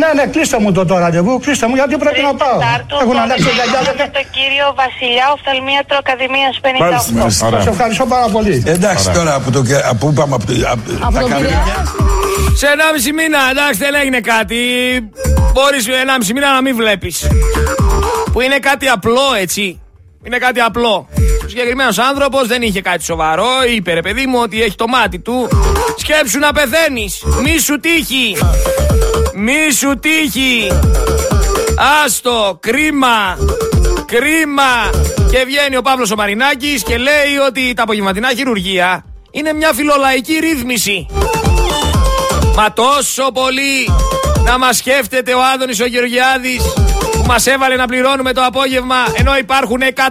[0.00, 2.58] Ναι, ναι, κλείστε μου το τώρα ραντεβού, κλείστε μου γιατί πρέπει να πάω.
[3.02, 3.80] Έχουν αλλάξει γιαγιά.
[4.18, 7.50] Το κύριο Βασιλιά, οφθαλμίατρο Ακαδημίας 58.
[7.56, 8.54] Σας ευχαριστώ πάρα πολύ.
[8.66, 10.52] Εντάξει τώρα από το από πάμε από το.
[11.06, 11.26] Από το
[12.54, 14.56] σε 1,5 μήνα, εντάξει δεν έγινε κάτι.
[15.52, 17.26] Μπορείς 1,5 μήνα να μην βλέπεις.
[18.32, 19.80] Που είναι κάτι απλό έτσι.
[20.26, 21.08] Είναι κάτι απλό.
[21.50, 23.48] Ο συγκεκριμένος άνθρωπος δεν είχε κάτι σοβαρό.
[23.74, 25.48] Είπε ρε παιδί μου ότι έχει το μάτι του.
[25.96, 27.22] Σκέψου να πεθαίνεις.
[27.42, 28.36] Μη σου τύχει.
[29.34, 30.68] Μη σου τύχει.
[32.04, 33.38] Άστο, κρίμα.
[34.06, 34.90] Κρίμα.
[35.30, 40.38] Και βγαίνει ο Παύλος ο Μαρινάκης και λέει ότι τα απογευματινά χειρουργία είναι μια φιλολαϊκή
[40.38, 41.06] ρύθμιση.
[42.56, 43.94] Μα τόσο πολύ
[44.44, 46.62] να μας σκέφτεται ο Άδωνης ο Γεωργιάδης
[47.30, 50.02] μας έβαλε να πληρώνουμε το απόγευμα ενώ υπάρχουν 102.000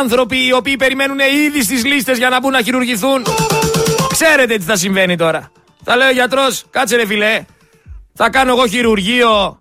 [0.00, 3.26] άνθρωποι οι οποίοι περιμένουν ήδη στις λίστες για να μπουν να χειρουργηθούν.
[4.12, 5.50] Ξέρετε τι θα συμβαίνει τώρα.
[5.84, 7.44] Θα λέει ο γιατρός, κάτσε ρε φιλέ,
[8.14, 9.60] θα κάνω εγώ χειρουργείο.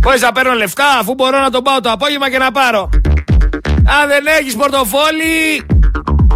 [0.00, 2.88] Πώ να παίρνω λεφτά αφού μπορώ να τον πάω το απόγευμα και να πάρω.
[4.00, 5.66] Αν δεν έχεις πορτοφόλι,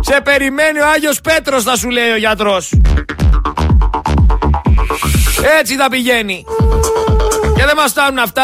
[0.01, 2.73] σε περιμένει ο Άγιος Πέτρος θα σου λέει ο γιατρός.
[5.61, 6.45] Έτσι θα πηγαίνει.
[7.65, 8.43] Και δεν μας φτάνουν αυτά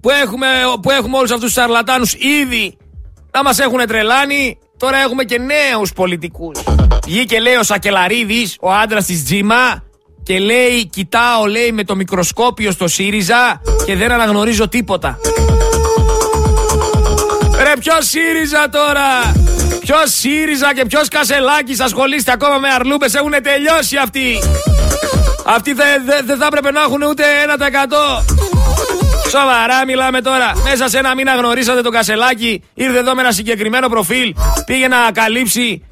[0.00, 0.46] που έχουμε,
[0.82, 2.76] που έχουμε όλους αυτούς τους σαρλατάνους ήδη
[3.30, 4.58] να μας έχουν τρελάνει.
[4.76, 6.62] Τώρα έχουμε και νέους πολιτικούς.
[7.04, 9.82] Βγήκε λέει ο Σακελαρίδης, ο άντρας της Τζίμα,
[10.22, 15.18] και λέει: Κοιτάω, λέει, με το μικροσκόπιο στο ΣΥΡΙΖΑ και δεν αναγνωρίζω τίποτα.
[17.62, 19.32] Ρε, ποιος ΣΥΡΙΖΑ τώρα!
[19.80, 24.38] Ποιος ΣΥΡΙΖΑ και ποιος Κασελάκης ασχολείστε ακόμα με αρλούπε, έχουν τελειώσει αυτοί!
[25.48, 27.24] Αυτοί δεν δε, δε θα έπρεπε να έχουν ούτε
[28.48, 28.55] 1%.
[29.40, 30.52] Σοβαρά μιλάμε τώρα.
[30.64, 32.62] Μέσα σε ένα μήνα γνωρίσατε τον Κασελάκη.
[32.74, 34.34] Ήρθε εδώ με ένα συγκεκριμένο προφίλ.
[34.66, 35.82] Πήγε να καλύψει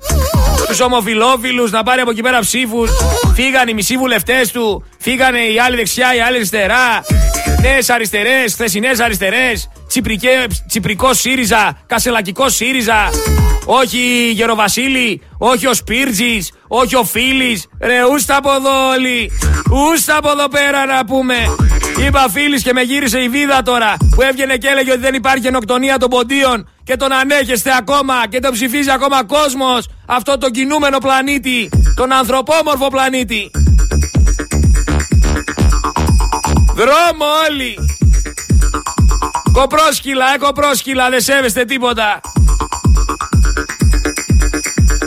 [0.68, 2.90] τους ομοφυλόφιλους, να πάρει από εκεί πέρα ψήφους.
[3.34, 4.84] Φύγανε οι μισοί βουλευτές του.
[4.98, 7.04] Φύγανε οι άλλοι δεξιά, οι άλλοι αριστερά.
[7.60, 9.70] Νέες αριστερές, χθεσινές αριστερές.
[10.66, 13.10] Τσιπρικό ΣΥΡΙΖΑ, Κασελακικό ΣΥΡΙΖΑ.
[13.64, 17.66] Όχι Γεροβασίλη, όχι ο Σπίρτζης, όχι ο Φίλης.
[17.80, 19.30] Ρε, ούστα από εδώ όλοι.
[19.92, 21.34] Ούστα από εδώ πέρα να πούμε.
[21.98, 25.40] Είπα φίλης και με γύρισε η βίδα τώρα που έβγαινε και έλεγε ότι δεν υπάρχει
[25.40, 30.98] γενοκτονία των ποντίων και τον ανέχεστε ακόμα και τον ψηφίζει ακόμα κόσμος αυτό το κινούμενο
[30.98, 33.50] πλανήτη, τον ανθρωπόμορφο πλανήτη.
[36.74, 37.78] Δρόμο όλοι!
[39.52, 42.20] Κοπρόσκυλα, ε κοπρόσκυλα, δεν σέβεστε τίποτα.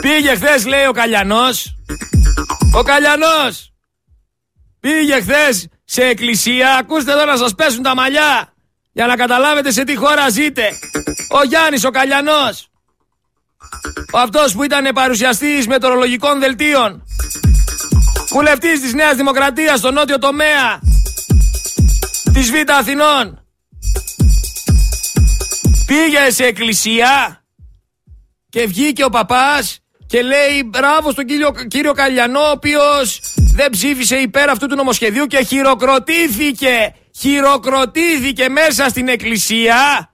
[0.00, 1.74] Πήγε χθες, λέει ο Καλιανός.
[2.74, 3.72] Ο Καλιανός.
[4.80, 6.74] Πήγε χθες σε εκκλησία.
[6.74, 8.52] Ακούστε εδώ να σας πέσουν τα μαλλιά.
[8.92, 10.78] Για να καταλάβετε σε τι χώρα ζείτε.
[11.28, 12.68] Ο Γιάννης ο Καλιανός.
[14.12, 17.02] Ο αυτός που ήταν παρουσιαστής μετεωρολογικών δελτίων.
[18.28, 20.80] Βουλευτής της Νέας Δημοκρατίας στο νότιο τομέα
[22.32, 23.44] της Β' Αθηνών.
[25.86, 27.42] Πήγε σε εκκλησία
[28.48, 33.20] και βγήκε ο παπάς και λέει μπράβο στον κύριο, κύριο Καλιανό ο οποίος
[33.58, 40.12] δεν ψήφισε υπέρ αυτού του νομοσχεδίου και χειροκροτήθηκε χειροκροτήθηκε μέσα στην εκκλησία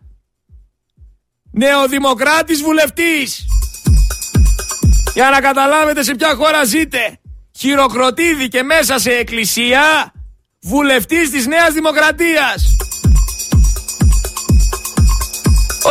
[1.50, 3.46] νεοδημοκράτης βουλευτής.
[5.14, 7.18] Για να καταλάβετε σε ποια χώρα ζείτε.
[7.58, 10.12] Χειροκροτήθηκε μέσα σε εκκλησία
[10.62, 12.73] βουλευτής της Νέας Δημοκρατίας.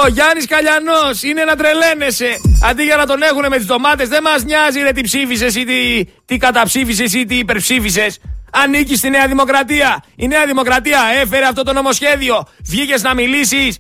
[0.02, 2.42] Ο Γιάννης Καλιανός είναι να τρελαίνεσαι.
[2.64, 5.64] Αντί για να τον έχουν με τις ντομάτες δεν μας νοιάζει ρε τι ψήφισες ή
[5.64, 8.20] τι, τι καταψήφισες ή τι υπερψήφισες.
[8.52, 10.04] Ανήκει στη Νέα Δημοκρατία.
[10.16, 12.48] Η Νέα Δημοκρατία έφερε αυτό το νομοσχέδιο.
[12.66, 13.78] Βγήκες να μιλήσεις,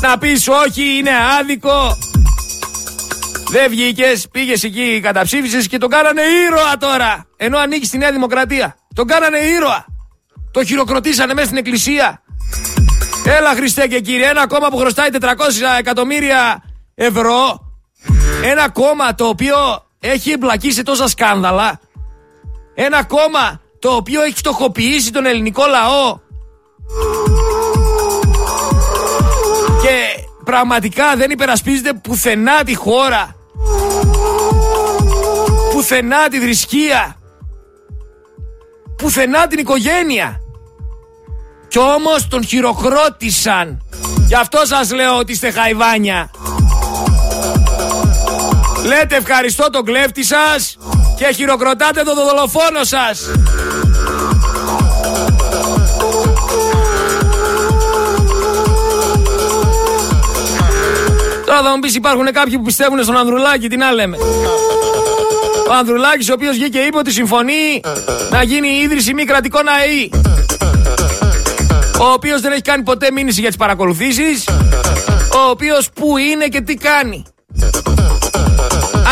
[0.00, 1.98] να πεις όχι, είναι άδικο.
[3.50, 7.26] Δεν βγήκες, πήγες εκεί, καταψήφισες και τον κάνανε ήρωα τώρα.
[7.36, 8.76] Ενώ ανήκει στη Νέα Δημοκρατία.
[8.94, 9.86] Τον κάνανε ήρωα.
[10.50, 12.21] Το χειροκροτήσανε μέσα στην εκκλησία.
[13.24, 15.26] Έλα Χριστέ και κύριε, ένα κόμμα που χρωστάει 400
[15.78, 16.62] εκατομμύρια
[16.94, 17.60] ευρώ.
[18.42, 19.56] Ένα κόμμα το οποίο
[20.00, 21.80] έχει εμπλακεί σε τόσα σκάνδαλα.
[22.74, 26.18] Ένα κόμμα το οποίο έχει φτωχοποιήσει τον ελληνικό λαό
[29.82, 33.36] και πραγματικά δεν υπερασπίζεται πουθενά τη χώρα
[35.72, 37.16] πουθενά τη θρησκεία
[38.96, 40.40] πουθενά την οικογένεια
[41.72, 43.82] κι όμως τον χειροκρότησαν
[44.26, 46.30] γι' αυτό σας λέω ότι είστε χαϊβάνια
[48.84, 50.76] Λέτε ευχαριστώ τον κλέφτη σας
[51.16, 53.30] και χειροκροτάτε τον δολοφόνο σας.
[61.46, 64.16] Τώρα θα μου πεις υπάρχουν κάποιοι που πιστεύουν στον Ανδρουλάκη, τι να λέμε.
[65.68, 67.80] Ο Ανδρουλάκης ο οποίος βγήκε είπε ότι συμφωνεί
[68.30, 70.10] να γίνει η ίδρυση μη κρατικών ΑΕΗ.
[72.00, 74.48] Ο οποίος δεν έχει κάνει ποτέ μήνυση για τις παρακολουθήσεις.
[75.34, 77.24] Ο οποίος που είναι και τι κάνει.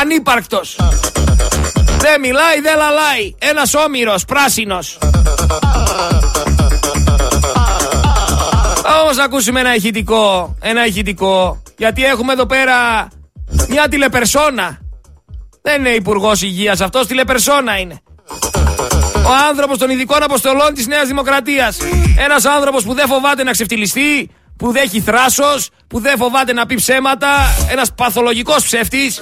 [0.00, 0.76] Ανύπαρκτος.
[1.98, 3.34] Δεν μιλάει, δεν λαλάει.
[3.38, 4.98] Ένας όμηρος, πράσινος.
[9.02, 10.56] Όμως ακούσουμε ένα ηχητικό.
[10.60, 11.62] Ένα ηχητικό.
[11.78, 13.08] Γιατί έχουμε εδώ πέρα
[13.68, 14.78] μια τηλεπερσόνα.
[15.62, 18.00] Δεν είναι υπουργός υγείας αυτός, τηλεπερσόνα είναι.
[19.26, 21.76] Ο άνθρωπος των ειδικών αποστολών της Νέας Δημοκρατίας.
[22.16, 26.66] Ένας άνθρωπος που δεν φοβάται να ξεφτυλιστεί, που δεν έχει θράσος, που δεν φοβάται να
[26.66, 27.28] πει ψέματα.
[27.70, 29.20] Ένας παθολογικός ψεύτης.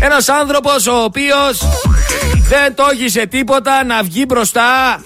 [0.00, 1.58] Ένας άνθρωπος ο οποίος
[2.48, 5.02] δεν το σε τίποτα να βγει μπροστά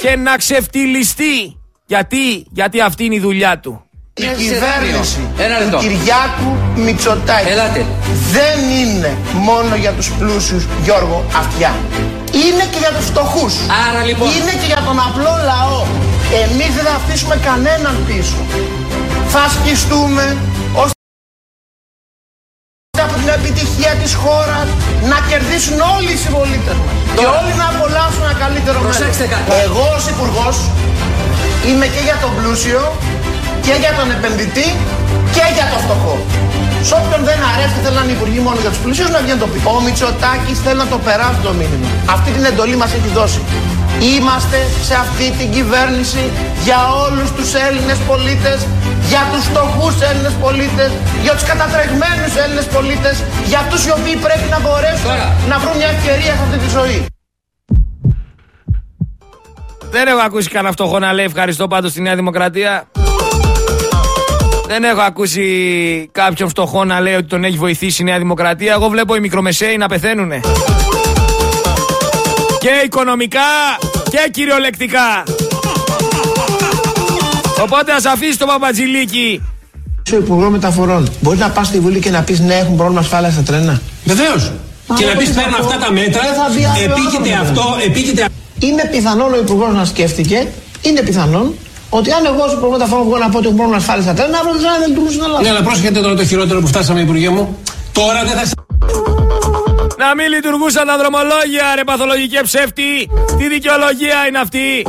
[0.00, 1.56] και να ξεφτυλιστεί.
[1.86, 3.82] Γιατί, γιατί αυτή είναι η δουλειά του.
[4.14, 5.30] Η κυβέρνηση
[5.70, 7.86] του Κυριάκου Μητσοτάκη Ελάτε.
[8.32, 11.76] δεν είναι μόνο για τους πλούσιους Γιώργο Αυτιά.
[12.32, 13.54] Είναι και για τους φτωχούς.
[13.86, 14.26] Άρα λοιπόν.
[14.36, 15.80] Είναι και για τον απλό λαό.
[16.44, 18.38] Εμείς δεν θα αφήσουμε κανέναν πίσω.
[19.34, 20.24] Θα σκιστούμε
[20.82, 20.96] ώστε
[23.06, 24.66] από την επιτυχία της χώρας
[25.10, 26.96] να κερδίσουν όλοι οι συμπολίτες μας.
[27.18, 29.10] Και όλοι να απολαύσουν ένα καλύτερο μέλλον.
[29.66, 30.56] Εγώ ως υπουργός
[31.68, 32.82] είμαι και για τον πλούσιο
[33.64, 34.68] και για τον επενδυτή
[35.34, 36.16] και για τον φτωχό.
[36.82, 39.48] Σε όποιον δεν αρέσει θέλει να είναι υπουργοί μόνο για τους πλουσίου να βγαίνει το
[39.52, 39.58] πει.
[39.74, 41.88] Ο Μητσοτάκης θέλει να το περάσει το μήνυμα.
[42.14, 43.40] Αυτή την εντολή μας έχει δώσει.
[44.12, 46.22] Είμαστε σε αυτή την κυβέρνηση
[46.66, 48.58] για όλους τους Έλληνες πολίτες,
[49.12, 50.90] για τους φτωχούς Έλληνες πολίτες,
[51.24, 53.16] για τους κατατρεγμένους Έλληνες πολίτες,
[53.50, 55.10] για αυτούς οι οποίοι πρέπει να μπορέσουν
[55.50, 56.98] να βρουν μια ευκαιρία σε αυτή τη ζωή.
[59.90, 62.72] Δεν έχω ακούσει κανένα φτωχό να λέει ευχαριστώ πάντως στη Νέα Δημοκρατία.
[64.68, 68.72] Δεν έχω ακούσει κάποιον φτωχό να λέει ότι τον έχει βοηθήσει η Νέα Δημοκρατία.
[68.72, 70.40] Εγώ βλέπω οι μικρομεσαίοι να πεθαίνουνε.
[72.60, 73.40] Και οικονομικά
[74.10, 75.22] και κυριολεκτικά.
[77.62, 79.42] Οπότε ας αφήσει το Παπατζηλίκι.
[80.06, 81.08] Είσαι Υπουργό Μεταφορών.
[81.20, 83.80] Μπορείς να πας στη Βουλή και να πεις ναι, έχουν πρόβλημα ασφάλεια στα τρένα.
[84.04, 84.52] Βεβαίως.
[84.96, 86.20] Και να πεις παίρνω αυτά τα μέτρα.
[86.84, 88.28] Επίκειται αυτό, επίκειται.
[88.58, 90.46] Είναι πιθανόν ο Υπουργός να σκέφτηκε,
[90.82, 91.54] είναι πιθανόν
[91.90, 94.38] ότι αν εγώ σου πω μεταφορών βγω να πω ότι έχουν πρόβλημα ασφάλεια στα τρένα,
[94.38, 95.42] αύριο δεν δεν λειτουργούν στην Ελλάδα.
[95.42, 97.58] Ναι, αλλά πρόσεχετε τώρα το χειρότερο που φτάσαμε, Υπουργέ μου.
[97.92, 98.44] Τώρα δεν θα.
[99.98, 103.10] Να μην λειτουργούσαν τα δρομολόγια, ρε παθολογικέ ψεύτη.
[103.38, 104.86] Τι δικαιολογία είναι αυτή;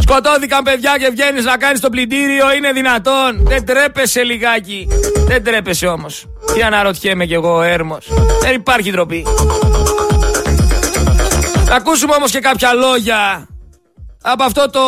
[0.00, 3.40] Σκοτώθηκαν παιδιά και βγαίνεις να κάνεις το πλυντήριο, είναι δυνατόν.
[3.42, 4.88] Δεν τρέπεσαι λιγάκι.
[5.26, 6.26] Δεν τρέπεσαι όμως.
[6.54, 8.06] Τι αναρωτιέμαι κι εγώ, έρμος.
[8.40, 9.26] Δεν υπάρχει ντροπή.
[11.68, 13.48] Να ακούσουμε όμως και κάποια λόγια
[14.22, 14.80] από, αυτό το,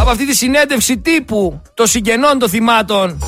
[0.00, 3.18] από αυτή τη συνέντευξη τύπου των συγγενών των θυμάτων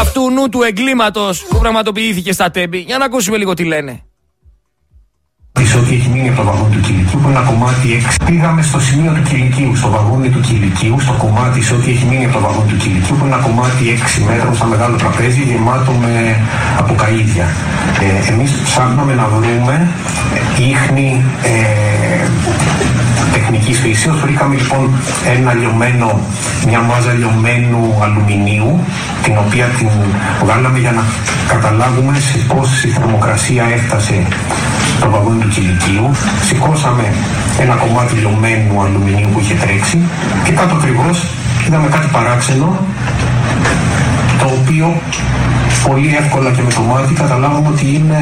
[0.00, 2.78] αυτού νου του εγκλήματος που πραγματοποιήθηκε στα τέμπη.
[2.78, 4.02] Για να ακούσουμε λίγο τι λένε
[5.78, 7.86] ότι έχει μείνει από το βαγόνι του κηλικίου, που είναι ένα κομμάτι
[8.20, 8.26] 6.
[8.26, 12.24] Πήγαμε στο σημείο του κηλικίου, στο βαγόνι του κηλικίου, στο κομμάτι σε ό,τι έχει μείνει
[12.24, 13.82] από το βαγόνι του κηλικίου, που είναι ένα κομμάτι
[14.18, 16.14] 6 μέτρων, σαν μεγάλο τραπέζι, γεμάτο με
[16.78, 17.46] αποκαίδια.
[18.06, 19.74] Ε, εμείς ψάχναμε να βρούμε
[20.72, 21.54] ίχνη ε,
[23.38, 24.16] τεχνική φύσεως.
[24.24, 24.82] Βρήκαμε λοιπόν
[25.36, 26.08] ένα λιωμένο,
[26.68, 28.70] μια μάζα λιωμένου αλουμινίου,
[29.24, 29.88] την οποία την
[30.42, 31.02] βγάλαμε για να
[31.52, 34.16] καταλάβουμε σε πόση θερμοκρασία έφτασε
[35.00, 36.06] το βαγόνι του κηλικίου.
[36.46, 37.06] Σηκώσαμε
[37.64, 39.98] ένα κομμάτι λιωμένου αλουμινίου που είχε τρέξει
[40.44, 41.16] και κάτω ακριβώς
[41.66, 42.68] είδαμε κάτι παράξενο
[44.40, 44.86] το οποίο
[45.86, 48.20] πολύ εύκολα και με το μάτι καταλάβαμε ότι είναι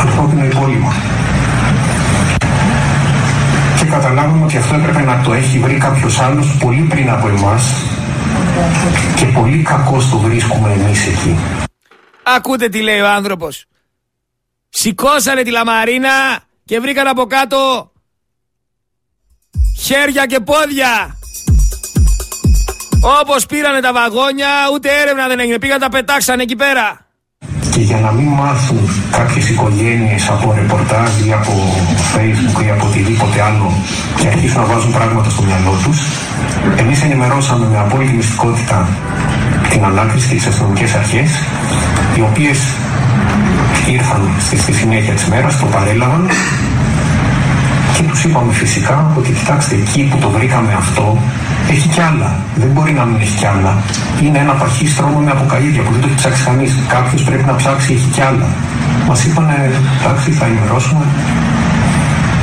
[0.00, 0.92] ανθρώπινο υπόλοιμα.
[3.92, 7.62] Και καταλάβαμε ότι αυτό έπρεπε να το έχει βρει κάποιος άλλος πολύ πριν από εμάς
[9.16, 11.36] και πολύ κακός το βρίσκουμε εμείς εκεί.
[12.22, 13.64] Ακούτε τι λέει ο άνθρωπος.
[14.68, 16.10] Σηκώσανε τη λαμαρίνα
[16.64, 17.92] και βρήκαν από κάτω
[19.78, 21.18] χέρια και πόδια.
[23.20, 25.58] Όπως πήρανε τα βαγόνια, ούτε έρευνα δεν έγινε.
[25.58, 27.06] Πήγαν τα πετάξανε εκεί πέρα.
[27.70, 31.52] Και για να μην μάθουν κάποιες οικογένειες από ρεπορτάζ ή από
[32.14, 33.72] facebook ή από οτιδήποτε άλλο
[34.16, 35.98] και αρχίσουν να βάζουν πράγματα στο μυαλό τους,
[36.76, 38.88] εμείς ενημερώσαμε με απόλυτη μυστικότητα
[39.70, 41.30] την ανάκριση και τις αστυνομικές αρχές,
[42.16, 42.58] οι οποίες
[43.90, 44.22] ήρθαν
[44.58, 46.28] στη συνέχεια της μέρας, το παρέλαβαν
[47.94, 51.18] και τους είπαμε φυσικά ότι κοιτάξτε εκεί που το βρήκαμε αυτό
[51.70, 52.30] έχει κι άλλα.
[52.54, 53.72] Δεν μπορεί να μην έχει κι άλλα.
[54.22, 56.70] Είναι ένα παχύ στρώμα με αποκαλύδια που δεν το έχει ψάξει κανείς.
[56.88, 58.46] Κάποιος πρέπει να ψάξει, έχει κι άλλα.
[59.08, 59.46] Μας είπαν,
[60.00, 61.04] εντάξει, θα ενημερώσουμε.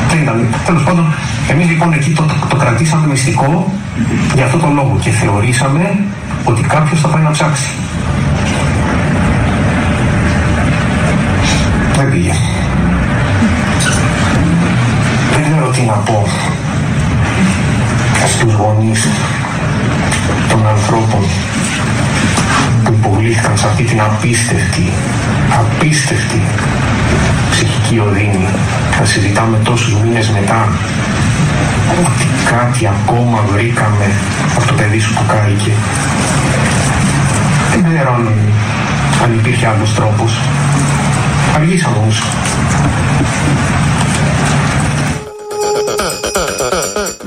[0.09, 0.37] Δεν ήταν.
[0.65, 1.05] Τέλος πάντων,
[1.51, 3.73] εμείς λοιπόν εκεί το, το, το κρατήσαμε μυστικό
[4.35, 5.83] για αυτό το λόγο και θεωρήσαμε
[6.43, 7.69] ότι κάποιος θα πάει να ψάξει.
[11.95, 12.33] Δεν πήγε.
[15.33, 16.27] Δεν ξέρω τι να πω
[18.27, 19.07] στους γονείς
[20.49, 21.23] των ανθρώπων
[22.83, 24.91] που υποβλήθηκαν σε αυτή την απίστευτη,
[25.59, 26.41] απίστευτη
[27.51, 28.47] ψυχική οδύνη.
[28.91, 30.67] Θα συζητάμε τόσους μήνες μετά
[31.99, 34.05] ότι κάτι ακόμα βρήκαμε
[34.55, 35.71] από το παιδί σου που κάηκε.
[37.71, 38.27] Δεν ξέρω αν,
[39.23, 40.39] αν υπήρχε άλλος τρόπος.
[41.55, 42.23] Αργήσαμε όμως.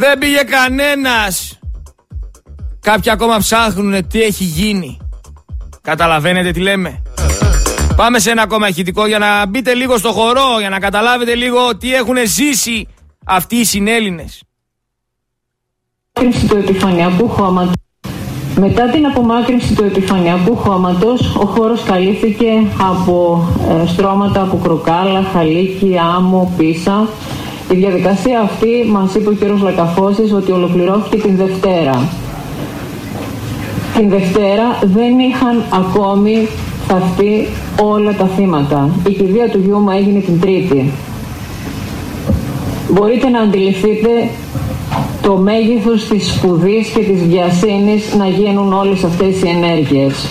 [0.02, 1.58] Δεν πήγε κανένας.
[2.80, 4.98] Κάποιοι ακόμα ψάχνουν τι έχει γίνει.
[5.82, 7.02] Καταλαβαίνετε τι λέμε.
[7.96, 11.76] Πάμε σε ένα ακόμα ηχητικό για να μπείτε λίγο στο χορό, για να καταλάβετε λίγο
[11.76, 12.88] τι έχουν ζήσει
[13.24, 14.42] αυτοί οι συνέλληνες.
[16.48, 17.74] του επιφανειακού χώματος.
[18.58, 25.98] Μετά την απομάκρυνση του επιφανειακού χώματος, ο χώρος καλύφθηκε από ε, στρώματα από κροκάλα, χαλίκι,
[26.16, 27.08] άμμο, πίσα
[27.72, 29.62] η διαδικασία αυτή μας είπε ο κ.
[29.62, 32.08] Λακαφώσης ότι ολοκληρώθηκε την Δευτέρα.
[33.96, 36.48] Την Δευτέρα δεν είχαν ακόμη
[36.88, 37.48] θαυτεί
[37.82, 38.88] όλα τα θύματα.
[39.08, 40.90] Η κηδεία του γιού μου έγινε την Τρίτη.
[42.90, 44.28] Μπορείτε να αντιληφθείτε
[45.22, 50.26] το μέγεθος της σπουδής και της βιασύνης να γίνουν όλες αυτές οι ενέργειες.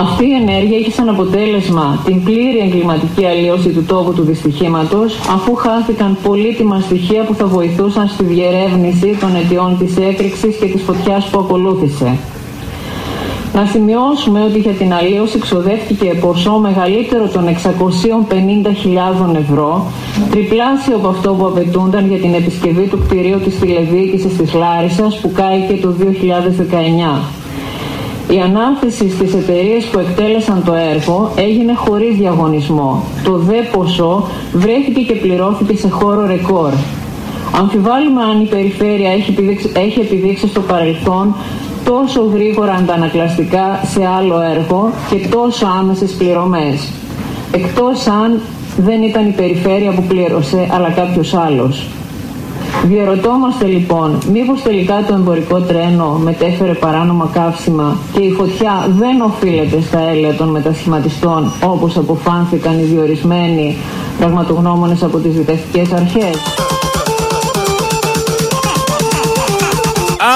[0.00, 5.54] Αυτή η ενέργεια είχε σαν αποτέλεσμα την πλήρη εγκληματική αλλίωση του τόπου του δυστυχήματος αφού
[5.54, 11.28] χάθηκαν πολύτιμα στοιχεία που θα βοηθούσαν στη διερεύνηση των αιτιών της έκρηξης και της φωτιάς
[11.28, 12.18] που ακολούθησε.
[13.54, 19.86] Να σημειώσουμε ότι για την αλλίωση ξοδεύτηκε ποσό μεγαλύτερο των 650.000 ευρώ,
[20.30, 25.32] τριπλάσιο από αυτό που απαιτούνταν για την επισκευή του κτηρίου της τηλεδιοίκησης της Λάρισας που
[25.32, 27.47] κάηκε το 2019.
[28.30, 33.02] Η ανάθεση στις εταιρείες που εκτέλεσαν το έργο έγινε χωρίς διαγωνισμό.
[33.24, 36.72] Το δε ποσό βρέθηκε και πληρώθηκε σε χώρο ρεκόρ.
[37.58, 41.34] Αμφιβάλλουμε αν η περιφέρεια έχει επιδείξει, έχει επιδείξει στο παρελθόν
[41.84, 46.92] τόσο γρήγορα αντανακλαστικά σε άλλο έργο και τόσο άμεσες πληρωμές.
[47.52, 48.40] Εκτός αν
[48.78, 51.86] δεν ήταν η περιφέρεια που πλήρωσε, αλλά κάποιος άλλος.
[52.88, 59.80] Διαρωτόμαστε λοιπόν, μήπως τελικά το εμπορικό τρένο μετέφερε παράνομα καύσιμα και η φωτιά δεν οφείλεται
[59.80, 63.76] στα έλαια των μετασχηματιστών όπως αποφάνθηκαν οι διορισμένοι
[64.18, 66.36] πραγματογνώμονες από τις δικαστικές αρχές;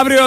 [0.00, 0.22] Αύριο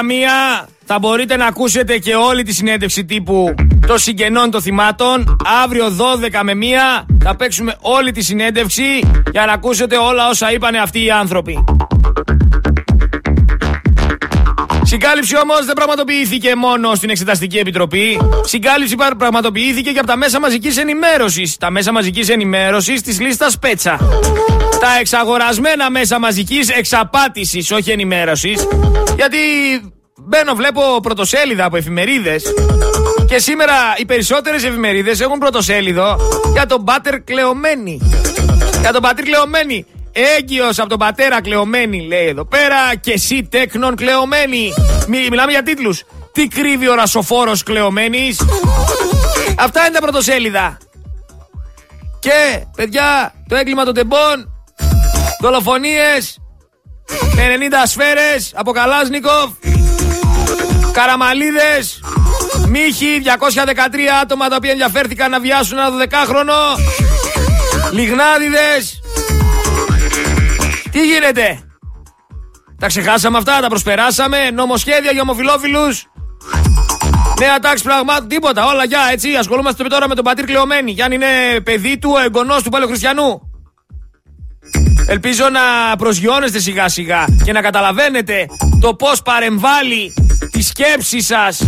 [0.00, 3.54] 12 μία θα μπορείτε να ακούσετε και όλη τη συνέντευξη τύπου
[3.90, 5.36] των συγγενών των θυμάτων.
[5.62, 6.52] Αύριο 12 με
[7.00, 8.82] 1 θα παίξουμε όλη τη συνέντευξη
[9.30, 11.64] για να ακούσετε όλα όσα είπαν αυτοί οι άνθρωποι.
[14.82, 18.20] Συγκάλυψη όμως δεν πραγματοποιήθηκε μόνο στην Εξεταστική Επιτροπή.
[18.44, 21.56] Συγκάλυψη πραγματοποιήθηκε και από τα μέσα μαζικής ενημέρωσης.
[21.56, 23.98] Τα μέσα μαζικής ενημέρωσης της λίστας Πέτσα.
[24.80, 28.66] Τα εξαγορασμένα μέσα μαζικής εξαπάτησης, όχι ενημέρωσης.
[29.16, 29.38] Γιατί
[30.16, 32.42] μπαίνω, βλέπω πρωτοσέλιδα από εφημερίδες.
[33.30, 36.16] Και σήμερα οι περισσότερες εφημερίδες έχουν πρωτοσέλιδο
[36.52, 38.00] για τον Πάτερ Κλεωμένη.
[38.80, 39.86] Για τον Πατήρ Κλεωμένη.
[40.12, 44.72] Έγκυος από τον πατέρα κλεωμένη λέει εδώ πέρα και εσύ τέκνον κλεωμένη.
[45.06, 46.04] μιλάμε για τίτλους.
[46.32, 48.40] Τι κρύβει ο ρασοφόρος κλεωμένης;
[49.58, 50.78] Αυτά είναι τα πρωτοσέλιδα.
[52.18, 54.66] Και παιδιά το έγκλημα των τεμπών.
[55.40, 56.38] Δολοφονίες.
[57.34, 59.50] Με 90 σφαίρες από Καλάσνικοφ.
[60.92, 62.00] Καραμαλίδες.
[62.68, 66.80] Μύχη, 213 άτομα τα οποία ενδιαφέρθηκαν να βιάσουν ένα 12χρονο.
[67.92, 69.00] Λιγνάδιδες.
[70.90, 71.58] Τι γίνεται;
[72.78, 74.50] Τα ξεχάσαμε αυτά, τα προσπεράσαμε.
[74.50, 76.04] Νομοσχέδια για ομοφυλόφιλους.
[77.40, 78.66] Νέα τάξη πραγμάτων, τίποτα.
[78.66, 79.34] Όλα για έτσι.
[79.34, 80.94] Ασχολούμαστε τώρα με τον πατήρ κλεωμένη.
[80.94, 81.26] Και αν είναι
[81.64, 83.50] παιδί του, εγγονός του παλαιοχριστιανού.
[85.06, 88.46] Ελπίζω να προσγειώνεστε σιγά σιγά και να καταλαβαίνετε
[88.80, 90.14] το πώς παρεμβάλλει
[90.50, 91.60] τη σκέψη σας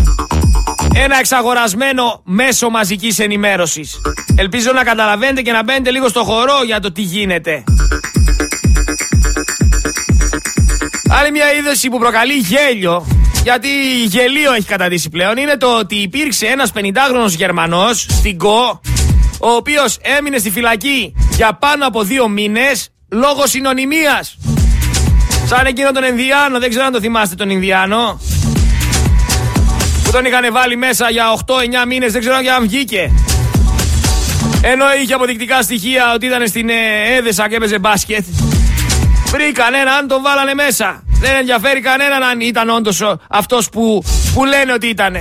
[0.95, 4.01] ένα εξαγορασμένο μέσο μαζικής ενημέρωσης.
[4.37, 7.65] Ελπίζω να καταλαβαίνετε και να μπαίνετε λίγο στο χορό για το τι γίνεται.
[11.11, 13.07] Άλλη μια είδωση που προκαλεί γέλιο,
[13.43, 13.69] γιατί
[14.05, 18.81] γελίο έχει καταδύσει πλέον, είναι το ότι υπήρξε ένας 50χρονος Γερμανός στην ΚΟ,
[19.41, 24.37] ο οποίος έμεινε στη φυλακή για πάνω από δύο μήνες λόγω συνωνυμίας.
[25.47, 28.21] Σαν εκείνο τον Ινδιάνο, δεν ξέρω αν το θυμάστε τον Ινδιάνο.
[30.13, 33.13] Που τον είχαν βάλει μέσα για 8-9 μήνες, δεν ξέρω αν βγήκε.
[34.63, 36.75] Ενώ είχε αποδεικτικά στοιχεία ότι ήταν στην ε,
[37.17, 38.25] Έδεσα και έπαιζε μπάσκετ.
[39.27, 41.03] Βρήκαν έναν, τον βάλανε μέσα.
[41.21, 44.05] Δεν ενδιαφέρει κανέναν αν ήταν όντως αυτός που,
[44.35, 45.17] που λένε ότι ήταν.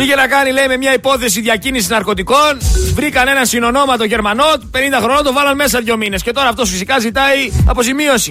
[0.00, 2.58] Είχε να κάνει, λέει, με μια υπόθεση διακίνηση ναρκωτικών.
[2.94, 4.54] Βρήκαν έναν συνονόματο Γερμανό, 50
[5.02, 6.22] χρονών, το βάλαν μέσα δύο μήνες.
[6.22, 8.30] Και τώρα αυτός φυσικά ζητάει αποζημίωση.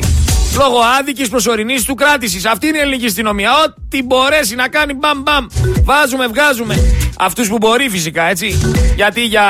[0.58, 2.46] Λόγω άδικης προσωρινής του κράτησης.
[2.46, 3.52] Αυτή είναι η ελληνική αστυνομία.
[3.66, 5.46] Ό,τι μπορέσει να κάνει, μπαμ μπαμ.
[5.84, 6.76] Βάζουμε, βγάζουμε.
[7.18, 8.76] Αυτούς που μπορεί φυσικά, έτσι.
[8.96, 9.46] Γιατί για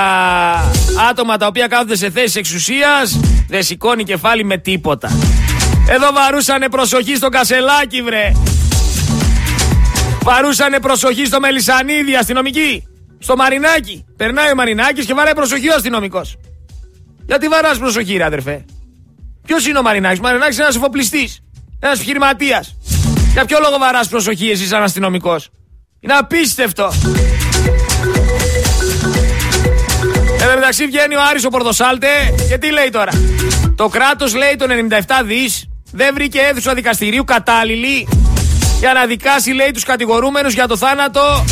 [1.10, 5.12] άτομα τα οποία κάθονται σε θέσεις εξουσίας δεν σηκώνει κεφάλι με τίποτα.
[5.90, 8.32] Εδώ βαρούσανε προσοχή στο Κασελάκι, βρε.
[10.24, 12.88] Βαρούσανε προσοχή στο Μελισανίδη, αστυνομική.
[13.20, 14.06] Στο Μαρινάκι.
[14.18, 16.36] Περνάει ο Μαρινάκης και βαράει προσοχή ο αστυνομικός.
[17.26, 18.66] Γιατί βαράς προσοχή, ρε αδερφέ.
[19.46, 21.40] Ποιος είναι ο Μαρινάκης; Ο Μαρινάκης είναι ένας εφοπλιστής.
[21.80, 22.76] Ένας επιχειρηματίας.
[23.34, 25.50] Για ποιο λόγο βαράς προσοχή εσύ σαν αστυνομικός;
[26.00, 26.94] Είναι απίστευτο.
[30.42, 32.08] Εν μεταξύ βγαίνει ο Άρης ο Πορδοσάλτε
[32.50, 33.12] και τι λέει τώρα;
[33.76, 38.08] Το κράτος λέει το 97 δις δεν βρήκε αίθουσα δικαστηρίου κατάλληλη
[38.80, 41.46] για να δικάσει λέει τους κατηγορούμενους για το θάνατο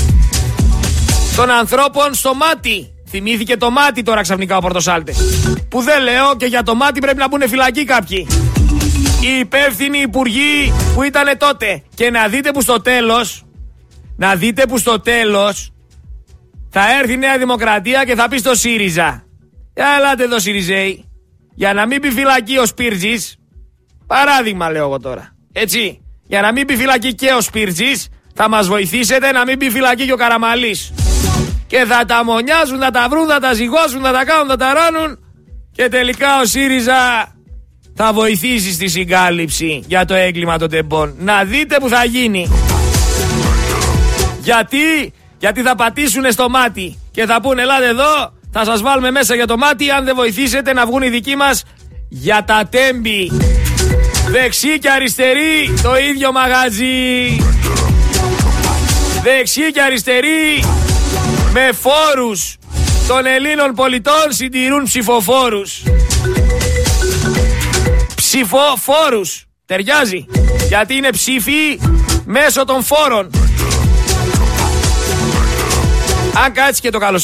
[1.36, 2.91] των ανθρώπων στο μάτι.
[3.14, 5.14] Θυμήθηκε το μάτι τώρα ξαφνικά ο Πορτοσάλτε.
[5.70, 8.28] Που δεν λέω και για το μάτι πρέπει να μπουν φυλακοί κάποιοι.
[9.22, 11.84] Οι υπεύθυνοι υπουργοί που ήταν τότε.
[11.96, 13.46] Και να δείτε που στο τέλος,
[14.18, 15.74] να δείτε που στο τέλος
[16.70, 19.24] θα έρθει η Νέα Δημοκρατία και θα πει στο ΣΥΡΙΖΑ.
[19.74, 21.06] Για ελάτε εδώ ΣΥΡΙΖΕΙ.
[21.56, 23.38] Για να μην πει φυλακή ο Σπίρτζης,
[24.08, 25.36] παράδειγμα λέω εγώ τώρα.
[25.52, 26.02] Έτσι.
[26.28, 30.06] Για να μην πει φυλακή και ο Σπίρτζης, θα μας βοηθήσετε να μην πει φυλακή
[30.06, 30.94] και ο Καραμαλής.
[31.72, 34.74] Και θα τα μονιάζουν, θα τα βρουν, θα τα ζυγώσουν, θα τα κάνουν, θα τα
[34.74, 35.20] ράνουν.
[35.72, 37.32] Και τελικά ο ΣΥΡΙΖΑ
[37.96, 41.16] θα βοηθήσει στη συγκάλυψη για το έγκλημα των τεμπών.
[41.18, 42.52] Να δείτε που θα γίνει.
[44.42, 49.36] Γιατί γιατί θα πατήσουν στο μάτι και θα πούνε ελάτε εδώ, θα σας βάλουμε μέσα
[49.36, 51.64] για το μάτι αν δεν βοηθήσετε να βγουν οι δικοί μας
[52.10, 53.32] για τα τέμπη.
[54.30, 57.38] Δεξί και αριστερή το ίδιο μαγαζί.
[59.24, 60.64] Δεξί και αριστερή
[61.54, 62.58] με φόρους
[63.08, 65.84] των Ελλήνων πολιτών συντηρούν ψηφοφόρους.
[68.16, 69.46] Ψηφοφόρους.
[69.66, 70.26] Ταιριάζει.
[70.68, 71.80] Γιατί είναι ψήφοι
[72.26, 73.30] μέσω των φόρων.
[76.46, 77.22] Αν κάτσεις και το, καλο...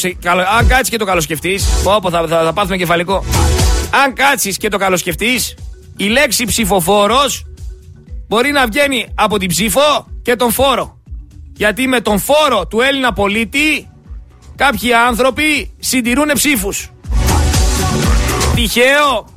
[0.58, 3.24] Αν κάτσεις και το καλοσκεφτείς, όπου θα, θα, θα πάθουμε κεφαλικό.
[4.04, 5.54] Αν κάτσεις και το καλοσκεφτείς,
[5.96, 7.44] η λέξη ψηφοφόρος
[8.28, 10.98] μπορεί να βγαίνει από την ψήφο και τον φόρο.
[11.56, 13.88] Γιατί με τον φόρο του Έλληνα πολίτη
[14.58, 16.90] κάποιοι άνθρωποι συντηρούν ψήφους.
[18.54, 19.28] Τυχαίο,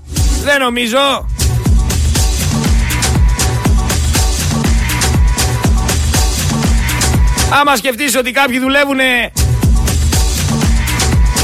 [0.44, 1.30] δεν νομίζω.
[7.60, 9.00] Άμα σκεφτείς ότι κάποιοι δουλεύουν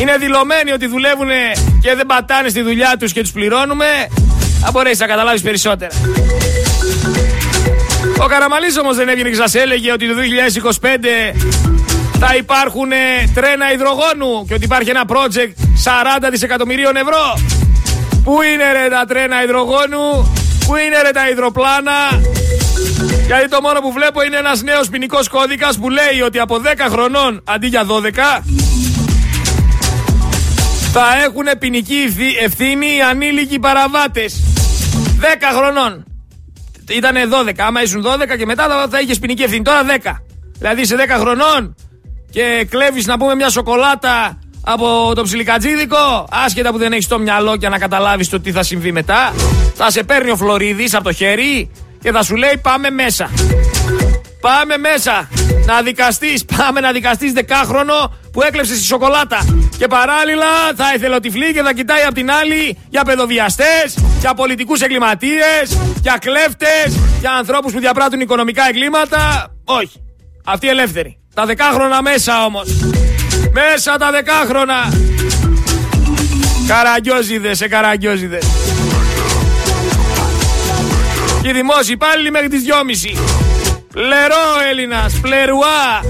[0.02, 1.30] είναι δηλωμένοι ότι δουλεύουν
[1.82, 3.86] και δεν πατάνε στη δουλειά τους και τους πληρώνουμε,
[4.62, 5.92] θα μπορέσεις να καταλάβεις περισσότερα.
[8.20, 11.58] Ο Καραμαλής όμως δεν έβγαινε και σας έλεγε ότι το 2025
[12.20, 12.90] θα υπάρχουν
[13.34, 15.54] τρένα υδρογόνου και ότι υπάρχει ένα project
[16.26, 17.40] 40 δισεκατομμυρίων ευρώ.
[18.24, 20.34] Πού είναι ρε τα τρένα υδρογόνου,
[20.66, 22.22] πού είναι ρε τα υδροπλάνα;
[23.26, 26.88] Γιατί το μόνο που βλέπω είναι ένας νέος ποινικός κώδικας που λέει ότι από 10
[26.90, 28.44] χρονών αντί για 12
[30.92, 32.14] θα έχουν ποινική
[32.44, 34.44] ευθύνη οι ανήλικοι παραβάτες.
[35.20, 36.06] 10 χρονών.
[36.90, 37.52] Ήταν 12.
[37.58, 39.64] Άμα ήσουν 12 και μετά θα είχες ποινική ευθύνη.
[39.64, 40.24] Τώρα 10.
[40.60, 41.76] Δηλαδή σε 10 χρονών
[42.30, 47.58] και κλέβεις να πούμε μια σοκολάτα από το ψιλικατζίδικο, άσχετα που δεν έχεις το μυαλό
[47.58, 49.34] και να καταλάβεις το τι θα συμβεί μετά,
[49.76, 51.72] θα σε παίρνει ο Φλωρίδης από το χέρι
[52.02, 53.30] και θα σου λέει πάμε μέσα.
[54.42, 55.30] Πάμε μέσα
[55.66, 56.46] να δικαστείς.
[56.58, 59.68] Πάμε να δικαστείς δεκάχρονο που έκλεψε τη σοκολάτα.
[59.78, 64.34] Και παράλληλα θα ήθελε ο τυφλή και θα κοιτάει απ' την άλλη για παιδοβιαστές, για
[64.34, 69.52] πολιτικούς εγκληματίες, για κλέφτες, για ανθρώπους που διαπράττουν οικονομικά εγκλήματα.
[69.66, 70.02] Όχι.
[70.46, 71.20] Αυτοί ελεύθεροι.
[71.38, 72.68] Τα δεκάχρονα μέσα όμως.
[73.52, 74.94] Μέσα τα δεκάχρονα.
[76.68, 78.46] Καραγκιόζιδες, σε καραγκιόζιδες.
[81.42, 83.18] Και οι δημόσιοι υπάλληλοι μέχρι τις 2.30.
[83.94, 86.02] Πλερό Έλληνας, πλερουά.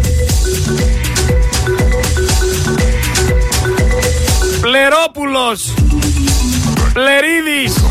[4.61, 5.73] Πλερόπουλος.
[6.93, 7.83] Πλερίδης.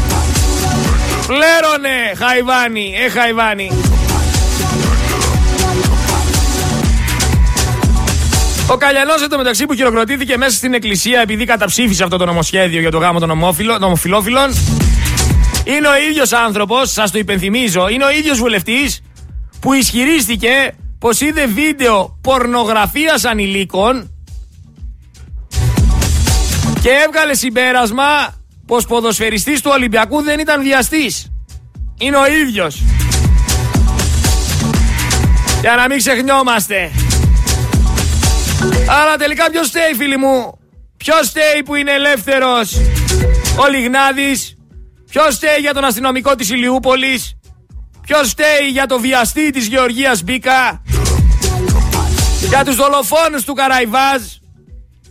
[1.26, 3.70] Πλέρωνε, Χαϊβάνι, ε Χαϊβάνι.
[8.68, 12.98] Ο Καλιανός μεταξύ που χειροκροτήθηκε μέσα στην εκκλησία επειδή καταψήφισε αυτό το νομοσχέδιο για το
[12.98, 13.30] γάμο των
[13.80, 14.50] ομοφυλόφιλων
[15.64, 19.00] είναι ο ίδιος άνθρωπος, σας το υπενθυμίζω, είναι ο ίδιος βουλευτής
[19.60, 24.10] που ισχυρίστηκε πως είδε βίντεο πορνογραφίας ανηλίκων
[26.82, 28.34] και έβγαλε συμπέρασμα
[28.66, 31.32] πως ποδοσφαιριστής του Ολυμπιακού δεν ήταν βιαστής.
[31.98, 32.82] Είναι ο ίδιος.
[35.60, 36.90] Για να μην ξεχνιόμαστε.
[38.88, 40.58] Άρα τελικά ποιος στέει φίλοι μου;
[40.96, 42.74] Ποιος στέει που είναι ελεύθερος;
[43.58, 44.56] Ο Λιγνάδης.
[45.10, 47.36] Ποιος στέει για τον αστυνομικό της Ηλιούπολης;
[48.00, 50.82] Ποιος φταίει για το βιαστή της Γεωργίας Μπίκα,
[52.48, 54.22] για τους δολοφόνους του Καραϊβάζ,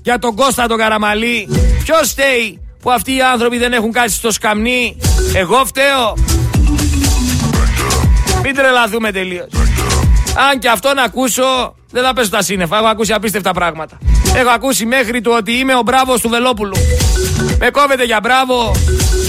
[0.03, 1.47] για τον Κώστα τον Καραμαλή;
[1.83, 4.97] Ποιος φταίει που αυτοί οι άνθρωποι δεν έχουν κάτσει στο σκαμνί;
[5.35, 6.13] Εγώ φταίω.
[8.43, 9.64] Μην τρελαθούμε τελείως.
[10.35, 12.77] Αν και αυτό να ακούσω, δεν θα πέσω τα σύννεφα.
[12.77, 13.97] Έχω ακούσει απίστευτα πράγματα.
[14.35, 16.75] Έχω ακούσει μέχρι του ότι είμαι ο μπράβος του Βελόπουλου.
[17.59, 18.71] Με κόβεται για μπράβο.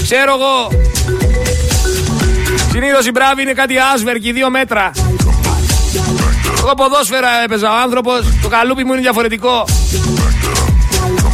[0.03, 0.81] Ξέρω εγώ.
[2.71, 4.91] Συνήθως η μπράβη είναι κάτι άσβερκη, δύο μέτρα.
[6.57, 9.65] Εγώ ποδόσφαιρα έπαιζα ο άνθρωπος, το καλούπι μου είναι διαφορετικό.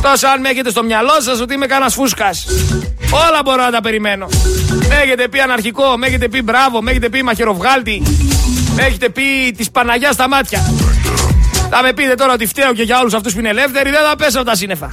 [0.02, 2.46] Τόσο αν με έχετε στο μυαλό σας ότι είμαι κανένας φούσκας.
[3.12, 4.28] Όλα μπορώ να τα περιμένω.
[4.90, 8.04] Με έχετε πει αναρχικό, με έχετε πει μπράβο, με έχετε πει μαχαιροβγάλτη,
[8.74, 10.74] με έχετε πει τη Παναγιάς στα μάτια.
[11.70, 14.16] Θα με πείτε τώρα ότι φταίω και για όλους αυτούς που είναι ελεύθεροι, δεν θα
[14.16, 14.92] πέσω από τα σύννεφα.